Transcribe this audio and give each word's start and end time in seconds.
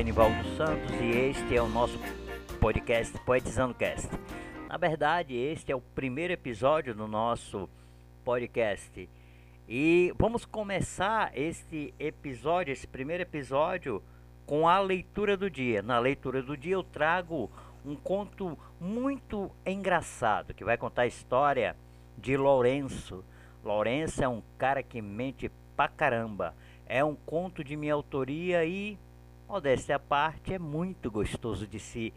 Enivaldo 0.00 0.42
Santos 0.56 0.94
e 0.98 1.10
este 1.10 1.54
é 1.54 1.60
o 1.60 1.68
nosso 1.68 1.98
podcast 2.58 3.18
Poetizando 3.18 3.74
Cast. 3.74 4.08
Na 4.66 4.78
verdade, 4.78 5.36
este 5.36 5.72
é 5.72 5.76
o 5.76 5.80
primeiro 5.82 6.32
episódio 6.32 6.94
do 6.94 7.06
nosso 7.06 7.68
podcast. 8.24 9.06
E 9.68 10.10
vamos 10.18 10.46
começar 10.46 11.36
este 11.36 11.92
episódio, 11.98 12.72
esse 12.72 12.86
primeiro 12.86 13.24
episódio, 13.24 14.02
com 14.46 14.66
a 14.66 14.80
leitura 14.80 15.36
do 15.36 15.50
dia. 15.50 15.82
Na 15.82 15.98
leitura 15.98 16.42
do 16.42 16.56
dia 16.56 16.76
eu 16.76 16.82
trago 16.82 17.50
um 17.84 17.94
conto 17.94 18.58
muito 18.80 19.50
engraçado 19.66 20.54
que 20.54 20.64
vai 20.64 20.78
contar 20.78 21.02
a 21.02 21.08
história 21.08 21.76
de 22.16 22.38
Lourenço. 22.38 23.22
Lourenço 23.62 24.24
é 24.24 24.28
um 24.28 24.42
cara 24.56 24.82
que 24.82 25.02
mente 25.02 25.50
pra 25.76 25.88
caramba. 25.88 26.54
É 26.86 27.04
um 27.04 27.14
conto 27.14 27.62
de 27.62 27.76
minha 27.76 27.92
autoria 27.92 28.64
e, 28.64 28.98
modéstia 29.50 29.96
à 29.96 29.98
parte, 29.98 30.54
é 30.54 30.58
muito 30.60 31.10
gostoso 31.10 31.66
de 31.66 31.80
se, 31.80 32.14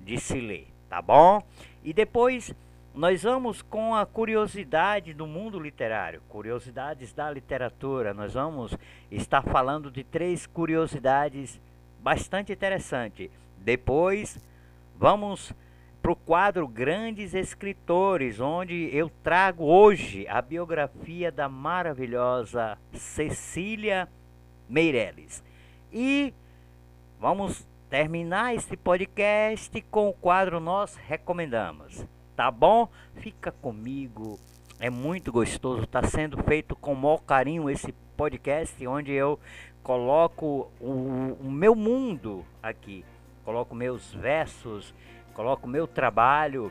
de 0.00 0.18
se 0.18 0.40
ler, 0.40 0.68
tá 0.88 1.02
bom? 1.02 1.42
E 1.82 1.92
depois 1.92 2.54
nós 2.94 3.24
vamos 3.24 3.60
com 3.60 3.92
a 3.92 4.06
curiosidade 4.06 5.12
do 5.12 5.26
mundo 5.26 5.58
literário, 5.58 6.22
curiosidades 6.28 7.12
da 7.12 7.28
literatura. 7.28 8.14
Nós 8.14 8.34
vamos 8.34 8.72
estar 9.10 9.42
falando 9.42 9.90
de 9.90 10.04
três 10.04 10.46
curiosidades 10.46 11.60
bastante 12.00 12.52
interessantes. 12.52 13.30
Depois 13.58 14.38
vamos 14.96 15.52
para 16.00 16.12
o 16.12 16.16
quadro 16.16 16.68
Grandes 16.68 17.34
Escritores, 17.34 18.38
onde 18.38 18.88
eu 18.96 19.10
trago 19.24 19.64
hoje 19.64 20.24
a 20.28 20.40
biografia 20.40 21.32
da 21.32 21.48
maravilhosa 21.48 22.78
Cecília 22.92 24.08
Meirelles. 24.68 25.42
E 25.92 26.32
vamos 27.26 27.66
terminar 27.90 28.54
este 28.54 28.76
podcast 28.76 29.80
com 29.90 30.08
o 30.08 30.12
quadro 30.12 30.60
Nós 30.60 30.94
Recomendamos. 30.94 32.06
Tá 32.36 32.52
bom? 32.52 32.88
Fica 33.16 33.50
comigo. 33.50 34.38
É 34.78 34.88
muito 34.88 35.32
gostoso. 35.32 35.82
Está 35.82 36.04
sendo 36.04 36.40
feito 36.44 36.76
com 36.76 36.92
o 36.92 36.96
maior 36.96 37.18
carinho 37.18 37.68
esse 37.68 37.90
podcast, 38.16 38.86
onde 38.86 39.10
eu 39.10 39.40
coloco 39.82 40.70
o, 40.80 41.36
o 41.40 41.50
meu 41.50 41.74
mundo 41.74 42.46
aqui. 42.62 43.04
Coloco 43.44 43.74
meus 43.74 44.14
versos 44.14 44.94
coloco 45.34 45.66
meu 45.66 45.88
trabalho 45.88 46.70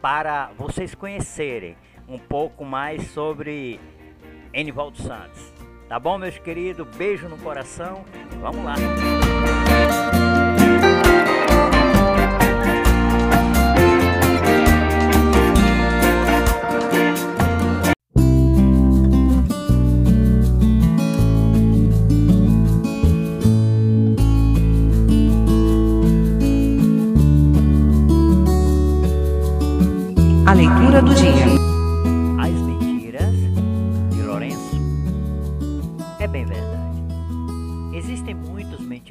para 0.00 0.50
vocês 0.56 0.94
conhecerem 0.94 1.76
um 2.08 2.18
pouco 2.18 2.64
mais 2.64 3.08
sobre 3.08 3.78
Enivaldo 4.54 4.96
Santos. 4.96 5.55
Tá 5.88 6.00
bom, 6.00 6.18
meus 6.18 6.36
queridos? 6.38 6.86
Beijo 6.96 7.28
no 7.28 7.38
coração. 7.38 8.04
Vamos 8.40 8.64
lá. 8.64 8.74
leitura 30.56 31.02
do 31.02 31.14
dia. 31.14 31.55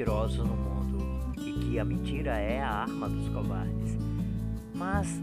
Mentirosos 0.06 0.38
no 0.38 0.56
mundo 0.56 1.34
e 1.40 1.52
que 1.52 1.80
a 1.80 1.84
mentira 1.84 2.38
é 2.38 2.62
a 2.62 2.70
arma 2.70 3.10
dos 3.10 3.28
covardes. 3.30 3.98
Mas 4.76 5.20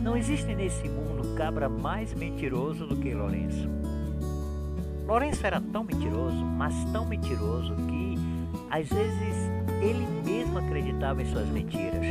não 0.00 0.16
existe 0.16 0.54
nesse 0.54 0.88
mundo 0.88 1.34
cabra 1.36 1.68
mais 1.68 2.14
mentiroso 2.14 2.86
do 2.86 2.96
que 2.96 3.12
Lourenço. 3.12 3.68
Lourenço 5.08 5.44
era 5.44 5.60
tão 5.60 5.82
mentiroso, 5.82 6.36
mas 6.36 6.72
tão 6.92 7.04
mentiroso 7.04 7.74
que 7.74 8.14
às 8.70 8.88
vezes 8.88 9.50
ele 9.82 10.06
mesmo 10.24 10.58
acreditava 10.58 11.20
em 11.20 11.26
suas 11.26 11.48
mentiras. 11.48 12.06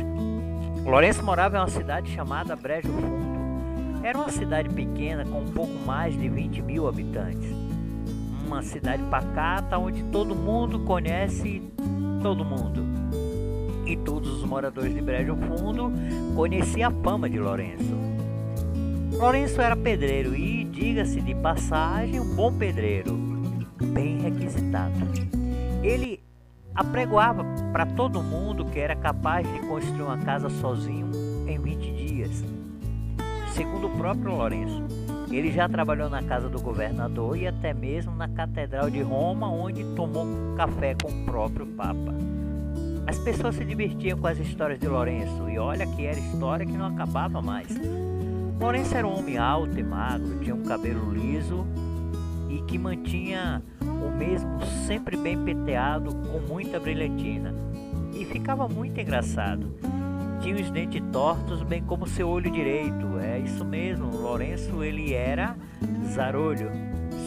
Lourenço 0.84 1.24
morava 1.24 1.56
em 1.56 1.60
uma 1.60 1.68
cidade 1.68 2.12
chamada 2.12 2.54
Brejo 2.54 2.88
Fundo. 2.88 4.04
Era 4.04 4.18
uma 4.18 4.30
cidade 4.30 4.68
pequena 4.68 5.24
com 5.24 5.40
um 5.40 5.52
pouco 5.52 5.72
mais 5.86 6.14
de 6.14 6.28
20 6.28 6.60
mil 6.60 6.86
habitantes. 6.86 7.69
Uma 8.50 8.62
cidade 8.62 9.00
pacata 9.04 9.78
onde 9.78 10.02
todo 10.02 10.34
mundo 10.34 10.80
conhece 10.80 11.62
todo 12.20 12.44
mundo. 12.44 12.84
E 13.86 13.96
todos 13.96 14.28
os 14.28 14.44
moradores 14.44 14.92
de 14.92 15.00
Brejo 15.00 15.36
Fundo 15.36 15.92
conheciam 16.34 16.90
a 16.90 17.02
fama 17.04 17.30
de 17.30 17.38
Lourenço. 17.38 17.94
Lourenço 19.12 19.60
era 19.60 19.76
pedreiro 19.76 20.34
e, 20.34 20.64
diga-se 20.64 21.20
de 21.20 21.32
passagem, 21.36 22.18
um 22.18 22.34
bom 22.34 22.52
pedreiro, 22.52 23.16
bem 23.94 24.18
requisitado. 24.18 24.98
Ele 25.80 26.20
apregoava 26.74 27.44
para 27.72 27.86
todo 27.86 28.20
mundo 28.20 28.64
que 28.64 28.80
era 28.80 28.96
capaz 28.96 29.46
de 29.46 29.60
construir 29.60 30.02
uma 30.02 30.18
casa 30.18 30.50
sozinho 30.50 31.08
em 31.46 31.56
20 31.56 31.92
dias. 31.92 32.44
Segundo 33.54 33.86
o 33.86 33.96
próprio 33.96 34.34
Lourenço, 34.34 34.82
ele 35.36 35.52
já 35.52 35.68
trabalhou 35.68 36.10
na 36.10 36.22
casa 36.22 36.48
do 36.48 36.60
governador 36.60 37.36
e 37.36 37.46
até 37.46 37.72
mesmo 37.72 38.14
na 38.14 38.28
Catedral 38.28 38.90
de 38.90 39.00
Roma, 39.00 39.50
onde 39.50 39.84
tomou 39.94 40.26
café 40.56 40.94
com 41.00 41.08
o 41.08 41.24
próprio 41.24 41.66
Papa. 41.66 42.14
As 43.06 43.18
pessoas 43.18 43.56
se 43.56 43.64
divertiam 43.64 44.18
com 44.18 44.26
as 44.26 44.38
histórias 44.38 44.78
de 44.78 44.86
Lourenço 44.86 45.48
e 45.48 45.58
olha 45.58 45.86
que 45.86 46.04
era 46.04 46.18
história 46.18 46.66
que 46.66 46.76
não 46.76 46.86
acabava 46.86 47.40
mais. 47.40 47.68
Lourenço 48.60 48.94
era 48.94 49.06
um 49.06 49.18
homem 49.18 49.38
alto 49.38 49.78
e 49.78 49.82
magro, 49.82 50.38
tinha 50.40 50.54
um 50.54 50.62
cabelo 50.62 51.12
liso 51.12 51.66
e 52.48 52.60
que 52.62 52.78
mantinha 52.78 53.62
o 53.80 54.16
mesmo 54.16 54.60
sempre 54.86 55.16
bem 55.16 55.38
peteado 55.42 56.14
com 56.14 56.40
muita 56.40 56.78
brilhantina. 56.78 57.54
E 58.12 58.24
ficava 58.24 58.68
muito 58.68 59.00
engraçado. 59.00 59.72
Tinha 60.40 60.56
os 60.56 60.70
dentes 60.70 61.02
tortos, 61.12 61.62
bem 61.62 61.82
como 61.82 62.06
seu 62.06 62.28
olho 62.28 62.50
direito. 62.50 63.18
É 63.20 63.38
isso 63.38 63.64
mesmo, 63.64 64.06
Lourenço 64.16 64.82
ele 64.82 65.12
era 65.12 65.54
zarolho. 66.14 66.70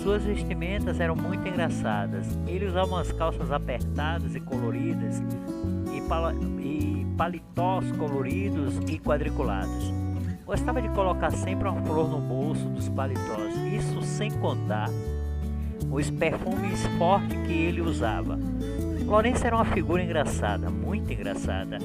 Suas 0.02 0.24
vestimentas 0.24 1.00
eram 1.00 1.16
muito 1.16 1.48
engraçadas. 1.48 2.28
Ele 2.48 2.66
usava 2.66 2.88
umas 2.88 3.12
calças 3.12 3.52
apertadas 3.52 4.36
e 4.36 4.40
coloridas 4.40 5.22
e, 5.96 6.02
pala 6.10 6.34
e 6.34 7.06
paletós 7.16 7.92
coloridos 7.94 8.78
e 8.90 8.98
quadriculados. 9.00 9.94
Gostava 10.46 10.82
de 10.82 10.90
colocar 10.90 11.32
sempre 11.32 11.70
uma 11.70 11.82
flor 11.84 12.10
no 12.10 12.20
bolso 12.20 12.68
dos 12.70 12.90
paletós, 12.90 13.56
isso 13.72 14.02
sem 14.02 14.30
contar 14.32 14.90
os 15.90 16.10
perfumes 16.10 16.86
fortes 16.98 17.40
que 17.48 17.54
ele 17.54 17.80
usava. 17.80 18.38
Lourenço 19.06 19.46
era 19.46 19.56
uma 19.56 19.66
figura 19.66 20.04
engraçada, 20.04 20.70
muito 20.70 21.14
engraçada. 21.14 21.78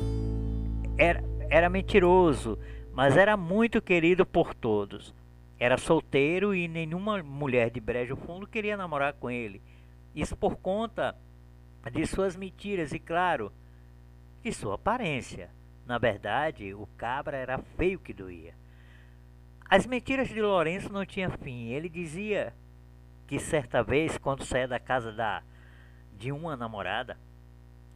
Era, 0.99 1.23
era 1.49 1.71
mentiroso, 1.71 2.59
mas 2.93 3.17
era 3.17 3.37
muito 3.37 3.81
querido 3.81 4.27
por 4.27 4.53
todos. 4.53 5.15
Era 5.57 5.79
solteiro 5.79 6.53
e 6.55 6.67
nenhuma 6.67 7.23
mulher 7.23 7.71
de 7.71 7.81
Brejo 7.81 8.17
Fundo 8.17 8.47
queria 8.47 8.77
namorar 8.77 9.13
com 9.13 9.31
ele. 9.31 9.63
Isso 10.15 10.37
por 10.37 10.57
conta 10.57 11.17
de 11.93 12.05
suas 12.05 12.35
mentiras 12.35 12.93
e, 12.93 12.99
claro, 12.99 13.53
de 14.43 14.53
sua 14.53 14.75
aparência. 14.75 15.51
Na 15.87 15.99
verdade, 15.99 16.75
o 16.75 16.87
cabra 16.97 17.37
era 17.37 17.59
feio 17.77 18.01
que 18.01 18.13
doía. 18.13 18.55
As 19.71 19.87
mentiras 19.87 20.29
de 20.29 20.41
Lourenço 20.43 20.93
não 20.93 21.07
tinham 21.07 21.31
fim. 21.31 21.69
Ele 21.69 21.89
dizia 21.89 22.53
que 23.27 23.39
certa 23.39 23.83
vez, 23.83 24.19
quando 24.19 24.45
saía 24.45 24.67
da 24.67 24.81
casa 24.81 25.13
da, 25.13 25.43
de 26.17 26.33
uma 26.33 26.57
namorada, 26.57 27.17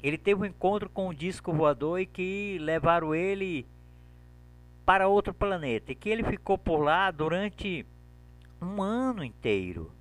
ele 0.03 0.19
teve 0.19 0.41
um 0.41 0.45
encontro 0.45 0.89
com 0.89 1.09
um 1.09 1.15
disco 1.15 1.53
voador 1.53 2.01
e 2.01 2.07
que 2.07 2.59
levaram 2.61 3.15
ele 3.15 3.67
para 4.85 5.09
outro 5.09 5.33
planeta 5.33 5.93
e 5.93 5.95
que 5.95 6.09
ele 6.09 6.25
ficou 6.25 6.59
por 6.59 6.79
lá 6.79 7.11
durante 7.11 7.87
um 8.61 8.83
ano 8.83 9.23
inteiro. 9.23 9.93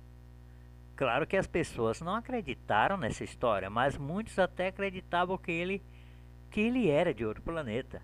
Claro 0.96 1.26
que 1.26 1.36
as 1.36 1.46
pessoas 1.46 2.00
não 2.00 2.14
acreditaram 2.14 2.96
nessa 2.96 3.24
história, 3.24 3.70
mas 3.70 3.96
muitos 3.96 4.38
até 4.38 4.68
acreditavam 4.68 5.38
que 5.38 5.52
ele 5.52 5.82
que 6.50 6.60
ele 6.60 6.90
era 6.90 7.14
de 7.14 7.24
outro 7.24 7.42
planeta. 7.42 8.02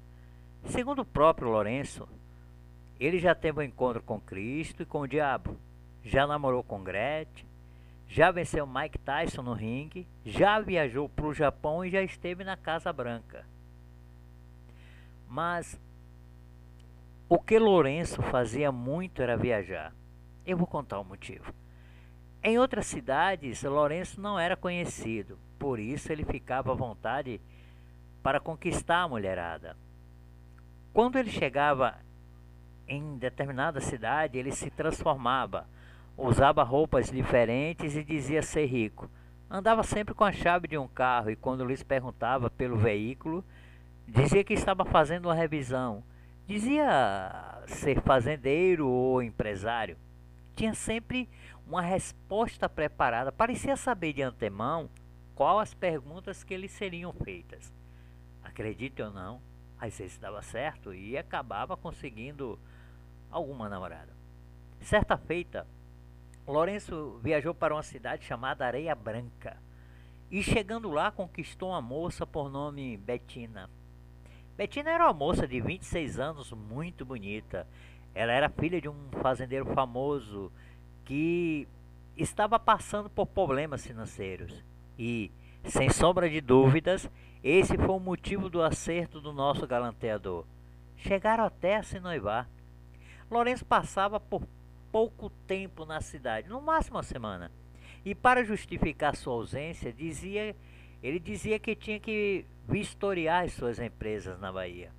Segundo 0.65 1.03
o 1.03 1.05
próprio 1.05 1.51
Lourenço, 1.51 2.09
ele 2.99 3.19
já 3.19 3.35
teve 3.35 3.61
um 3.61 3.63
encontro 3.63 4.03
com 4.03 4.19
Cristo 4.19 4.83
e 4.83 4.87
com 4.87 5.01
o 5.01 5.07
diabo 5.07 5.57
já 6.03 6.27
namorou 6.27 6.63
com 6.63 6.83
Gretchen, 6.83 7.47
já 8.09 8.31
venceu 8.31 8.67
Mike 8.67 8.99
Tyson 8.99 9.43
no 9.43 9.53
ringue, 9.53 10.09
já 10.25 10.59
viajou 10.59 11.09
para 11.09 11.27
o 11.27 11.35
Japão 11.35 11.85
e 11.85 11.91
já 11.91 12.03
esteve 12.03 12.43
na 12.43 12.57
Casa 12.57 12.93
Branca. 12.93 13.45
Mas 15.29 15.79
o 17.29 17.39
que 17.39 17.59
Lourenço 17.59 18.23
fazia 18.23 18.73
muito 18.73 19.21
era 19.21 19.37
viajar. 19.37 19.93
Eu 20.47 20.57
vou 20.57 20.67
contar 20.67 20.99
o 20.99 21.05
motivo. 21.05 21.53
Em 22.43 22.59
outras 22.59 22.87
cidades, 22.87 23.63
Lourenço 23.63 24.19
não 24.19 24.39
era 24.39 24.57
conhecido, 24.57 25.39
por 25.59 25.79
isso 25.79 26.11
ele 26.11 26.25
ficava 26.25 26.73
à 26.73 26.75
vontade 26.75 27.39
para 28.23 28.41
conquistar 28.41 29.03
a 29.03 29.09
mulherada. 29.09 29.77
Quando 30.95 31.17
ele 31.17 31.31
chegava 31.31 31.99
em 32.87 33.19
determinada 33.19 33.81
cidade, 33.81 34.39
ele 34.39 34.53
se 34.53 34.71
transformava, 34.71 35.69
usava 36.19 36.65
roupas 36.65 37.11
diferentes 37.11 37.97
e 37.97 38.03
dizia 38.03 38.43
ser 38.43 38.67
rico. 38.67 39.09
Andava 39.49 39.85
sempre 39.85 40.13
com 40.13 40.25
a 40.25 40.33
chave 40.33 40.67
de 40.67 40.77
um 40.77 40.89
carro 40.89 41.31
e 41.31 41.37
quando 41.37 41.65
Luiz 41.65 41.83
perguntava 41.83 42.51
pelo 42.51 42.77
veículo, 42.77 43.45
dizia 44.07 44.43
que 44.43 44.53
estava 44.53 44.85
fazendo 44.85 45.27
uma 45.27 45.35
revisão. 45.35 46.03
Dizia 46.47 47.61
ser 47.67 48.03
fazendeiro 48.03 48.89
ou 48.89 49.23
empresário. 49.23 49.97
Tinha 50.57 50.75
sempre 50.75 51.29
uma 51.67 51.81
resposta 51.81 52.69
preparada, 52.69 53.31
parecia 53.31 53.77
saber 53.77 54.13
de 54.13 54.23
antemão 54.23 54.91
qual 55.35 55.61
as 55.61 55.73
perguntas 55.73 56.43
que 56.43 56.57
lhe 56.57 56.69
seriam 56.69 57.13
feitas. 57.13 57.73
Acredite 58.43 59.01
ou 59.01 59.13
não, 59.13 59.41
às 59.79 59.97
vezes 59.97 60.19
dava 60.19 60.43
certo 60.43 60.93
e 60.93 61.17
acabava 61.17 61.77
conseguindo 61.77 62.59
alguma 63.31 63.69
namorada. 63.69 64.13
Certa 64.81 65.17
feita, 65.17 65.67
Lourenço 66.49 67.21
viajou 67.23 67.55
para 67.55 67.75
uma 67.75 67.83
cidade 67.83 68.25
chamada 68.25 68.65
Areia 68.65 68.95
Branca 68.95 69.59
e 70.31 70.43
chegando 70.43 70.91
lá 70.91 71.11
conquistou 71.11 71.69
uma 71.69 71.83
moça 71.83 72.27
por 72.27 72.51
nome 72.51 72.97
Betina. 72.97 73.69
Betina 74.57 74.91
era 74.91 75.05
uma 75.05 75.13
moça 75.13 75.47
de 75.47 75.61
26 75.61 76.19
anos, 76.19 76.51
muito 76.53 77.05
bonita. 77.05 77.67
Ela 78.15 78.33
era 78.33 78.49
filha 78.49 78.81
de 78.81 78.89
um 78.89 78.97
fazendeiro 79.23 79.67
famoso 79.75 80.51
que 81.05 81.69
estava 82.17 82.59
passando 82.59 83.11
por 83.11 83.27
problemas 83.27 83.87
financeiros 83.87 84.65
e, 84.99 85.31
sem 85.65 85.91
sombra 85.91 86.31
de 86.31 86.41
dúvidas, 86.41 87.11
esse 87.45 87.77
foi 87.77 87.95
o 87.95 88.01
motivo 88.01 88.49
do 88.49 88.63
acerto 88.63 89.21
do 89.21 89.35
nosso 89.35 89.67
galanteador. 89.67 90.47
Chegaram 90.97 91.45
até 91.45 91.77
a 91.77 91.83
se 91.83 92.01
noivar. 92.01 92.49
Lourenço 93.31 93.67
passava 93.67 94.19
por 94.19 94.43
pouco 94.99 95.31
tempo 95.47 95.87
na 95.87 96.01
cidade, 96.01 96.49
no 96.49 96.61
máximo 96.61 96.97
uma 96.97 97.05
semana. 97.05 97.53
E 98.05 98.17
para 98.17 98.43
justificar 98.43 99.15
sua 99.15 99.35
ausência, 99.35 99.93
dizia, 99.93 100.57
ele 101.01 101.21
dizia 101.21 101.57
que 101.57 101.77
tinha 101.77 102.01
que 102.01 102.45
vistoriar 102.67 103.45
as 103.45 103.53
suas 103.53 103.79
empresas 103.79 104.41
na 104.41 104.51
Bahia. 104.51 104.91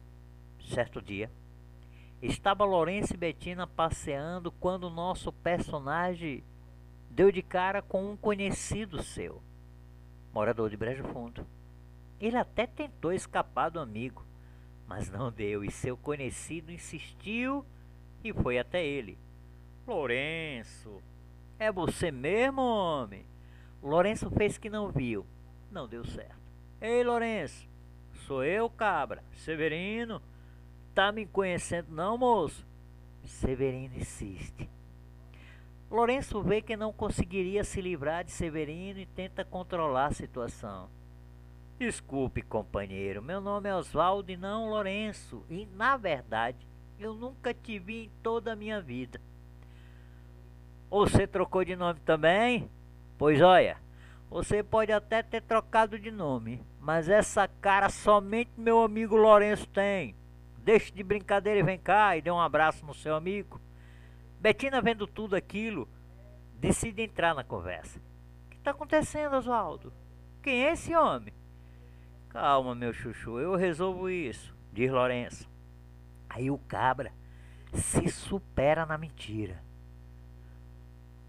Certo 0.74 1.02
dia, 1.02 1.30
estava 2.22 2.64
Lourenço 2.64 3.14
e 3.14 3.18
Betina 3.18 3.68
passeando 3.68 4.54
quando 4.54 4.90
nosso 4.90 5.34
personagem 5.34 6.46
deu 7.12 7.30
de 7.30 7.42
cara 7.42 7.82
com 7.82 8.10
um 8.10 8.16
conhecido 8.16 9.04
seu, 9.04 9.44
morador 10.34 10.70
de 10.70 10.78
Brejo 10.78 11.04
Fundo. 11.04 11.46
Ele 12.22 12.38
até 12.38 12.66
tentou 12.66 13.12
escapar 13.12 13.68
do 13.68 13.82
amigo, 13.82 14.24
mas 14.88 15.12
não 15.12 15.30
deu, 15.30 15.62
e 15.62 15.70
seu 15.70 15.98
conhecido 15.98 16.72
insistiu 16.72 17.66
e 18.24 18.32
foi 18.32 18.58
até 18.58 18.82
ele. 18.82 19.18
Lourenço, 19.90 21.02
é 21.58 21.72
você 21.72 22.12
mesmo, 22.12 22.62
homem? 22.62 23.26
Lourenço 23.82 24.30
fez 24.30 24.56
que 24.56 24.70
não 24.70 24.92
viu. 24.92 25.26
Não 25.72 25.88
deu 25.88 26.06
certo. 26.06 26.38
Ei, 26.80 27.04
Lourenço, 27.04 27.68
sou 28.28 28.44
eu, 28.44 28.70
cabra. 28.70 29.24
Severino, 29.34 30.22
tá 30.94 31.12
me 31.12 31.26
conhecendo 31.26 31.88
não, 31.90 32.20
moço? 32.20 32.68
Severino 33.24 33.98
insiste. 33.98 34.70
Lourenço 35.90 36.40
vê 36.44 36.62
que 36.62 36.78
não 36.78 36.94
conseguiria 36.94 37.64
se 37.64 37.82
livrar 37.82 38.24
de 38.24 38.32
Severino 38.32 39.00
e 39.00 39.08
tenta 39.08 39.44
controlar 39.44 40.06
a 40.06 40.14
situação. 40.14 40.88
Desculpe, 41.80 42.44
companheiro, 42.44 43.24
meu 43.24 43.42
nome 43.42 43.68
é 43.68 43.76
Oswaldo 43.76 44.32
e 44.32 44.38
não 44.38 44.70
Lourenço, 44.70 45.44
e 45.50 45.66
na 45.66 45.98
verdade 45.98 46.60
eu 47.00 47.16
nunca 47.16 47.56
te 47.56 47.80
vi 47.80 48.04
em 48.04 48.12
toda 48.22 48.54
a 48.54 48.56
minha 48.56 48.80
vida. 48.80 49.20
Você 50.90 51.28
trocou 51.28 51.64
de 51.64 51.76
nome 51.76 52.00
também? 52.00 52.70
Pois 53.18 53.40
olha, 53.42 53.78
você 54.30 54.64
pode 54.64 54.92
até 54.92 55.22
ter 55.22 55.42
trocado 55.42 56.00
de 56.00 56.10
nome, 56.10 56.64
mas 56.80 57.08
essa 57.08 57.48
cara 57.48 57.90
somente 57.90 58.52
meu 58.58 58.82
amigo 58.82 59.16
Lourenço 59.16 59.68
tem. 59.68 60.16
Deixe 60.58 60.92
de 60.92 61.04
brincadeira 61.04 61.60
e 61.60 61.64
vem 61.64 61.78
cá 61.78 62.18
e 62.18 62.22
dê 62.22 62.32
um 62.32 62.40
abraço 62.40 62.86
no 62.86 62.94
seu 62.94 63.16
amigo. 63.16 63.62
Betina, 64.40 64.82
vendo 64.82 65.06
tudo 65.06 65.36
aquilo, 65.36 65.88
decide 66.56 67.04
entrar 67.04 67.36
na 67.36 67.44
conversa. 67.44 68.00
O 68.00 68.50
que 68.50 68.58
está 68.58 68.72
acontecendo, 68.72 69.36
Oswaldo? 69.36 69.94
Quem 70.42 70.66
é 70.66 70.74
esse 70.74 70.96
homem? 70.96 71.34
Calma, 72.30 72.74
meu 72.74 72.94
chuchu, 72.94 73.40
eu 73.40 73.56
resolvo 73.56 74.10
isso, 74.10 74.56
diz 74.72 74.92
Lourenço. 74.92 75.50
Aí 76.30 76.50
o 76.50 76.58
cabra 76.58 77.12
se 77.74 78.08
supera 78.10 78.86
na 78.86 78.98
mentira. 78.98 79.69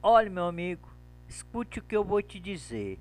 Olhe, 0.03 0.31
meu 0.31 0.47
amigo, 0.47 0.89
escute 1.29 1.79
o 1.79 1.83
que 1.83 1.95
eu 1.95 2.03
vou 2.03 2.23
te 2.23 2.41
dizer. 2.41 2.99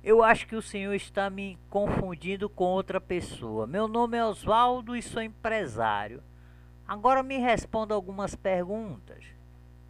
Eu 0.00 0.22
acho 0.22 0.46
que 0.46 0.54
o 0.54 0.62
senhor 0.62 0.94
está 0.94 1.28
me 1.28 1.58
confundindo 1.68 2.48
com 2.48 2.66
outra 2.66 3.00
pessoa. 3.00 3.66
Meu 3.66 3.88
nome 3.88 4.16
é 4.16 4.24
Oswaldo 4.24 4.94
e 4.94 5.02
sou 5.02 5.20
empresário. 5.20 6.22
Agora 6.86 7.20
me 7.20 7.38
responda 7.38 7.94
algumas 7.94 8.36
perguntas. 8.36 9.24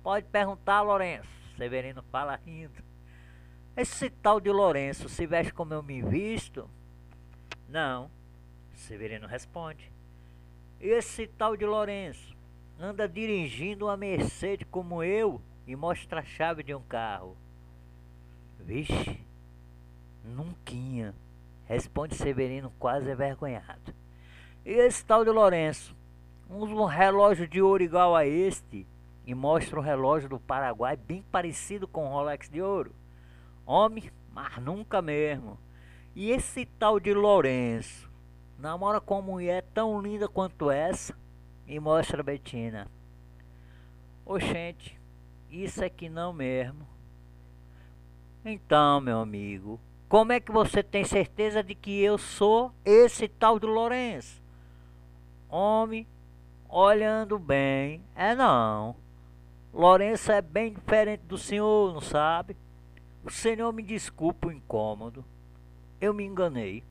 Pode 0.03 0.25
perguntar, 0.29 0.81
Lourenço. 0.81 1.29
Severino 1.59 2.03
fala 2.11 2.37
rindo. 2.37 2.83
Esse 3.77 4.09
tal 4.09 4.41
de 4.41 4.51
Lourenço 4.51 5.11
se 5.11 5.27
veste 5.27 5.53
como 5.53 5.75
eu 5.75 5.83
me 5.83 6.01
visto? 6.01 6.71
Não. 7.69 8.11
Severino 8.73 9.27
responde. 9.27 9.93
Esse 10.81 11.27
tal 11.27 11.55
de 11.55 11.67
Lourenço 11.67 12.35
anda 12.81 13.07
dirigindo 13.07 13.85
uma 13.85 13.97
Mercedes 13.97 14.67
como 14.71 15.03
eu 15.03 15.43
e 15.69 15.77
mostra 15.77 16.21
a 16.21 16.25
chave 16.25 16.63
de 16.63 16.75
um 16.75 16.81
carro. 16.81 17.37
Vixe, 18.59 19.21
nunca. 20.25 21.15
Responde 21.67 22.15
Severino 22.15 22.73
quase 22.79 23.11
envergonhado. 23.11 23.95
E 24.65 24.71
esse 24.71 25.05
tal 25.05 25.27
de 25.27 25.31
Lourenço 25.31 25.95
usa 26.49 26.73
um 26.73 26.87
relógio 26.87 27.47
de 27.47 27.61
ouro 27.61 27.83
igual 27.83 28.17
a 28.17 28.27
este 28.27 28.87
e 29.27 29.35
mostra 29.35 29.79
um 29.79 29.83
relógio 29.83 30.31
do 30.31 30.41
Paraguai 30.41 30.97
bem 30.97 31.23
parecido 31.31 31.87
com 31.87 32.07
um 32.07 32.11
Rolex 32.11 32.49
de 32.49 32.63
ouro. 32.63 32.95
Homem, 33.67 34.11
mas 34.33 34.57
nunca 34.57 35.03
mesmo. 35.03 35.59
E 36.17 36.31
esse 36.31 36.65
tal 36.65 36.99
de 36.99 37.13
Lourenço 37.13 38.11
namora 38.59 39.03
com 39.03 39.17
uma 39.17 39.33
mulher 39.33 39.63
tão 39.75 40.01
linda 40.01 40.27
quanto 40.27 40.71
essa 40.71 41.15
e 41.67 41.79
mostra 41.79 42.23
a 42.23 42.25
Betina. 42.25 42.89
Oxente, 44.25 44.98
isso 45.51 45.83
é 45.83 45.89
que 45.89 46.09
não 46.09 46.33
mesmo. 46.33 46.87
Então, 48.45 49.01
meu 49.01 49.21
amigo, 49.21 49.81
como 50.09 50.33
é 50.33 50.41
que 50.41 50.51
você 50.51 50.83
tem 50.83 51.05
certeza 51.05 51.63
de 51.63 51.75
que 51.75 52.01
eu 52.01 52.17
sou 52.17 52.73
esse 52.85 53.29
tal 53.29 53.59
de 53.59 53.67
Lourenço? 53.67 54.43
Homem, 55.49 56.07
olhando 56.69 57.39
bem, 57.39 58.03
é 58.15 58.35
não. 58.35 58.97
Lourenço 59.73 60.33
é 60.33 60.41
bem 60.41 60.73
diferente 60.73 61.25
do 61.25 61.37
senhor, 61.37 61.93
não 61.93 62.01
sabe? 62.01 62.57
O 63.25 63.31
senhor 63.31 63.73
me 63.73 63.83
desculpa 63.83 64.49
o 64.49 64.53
incômodo. 64.53 65.25
Eu 66.01 66.15
me 66.15 66.25
enganei. 66.25 66.83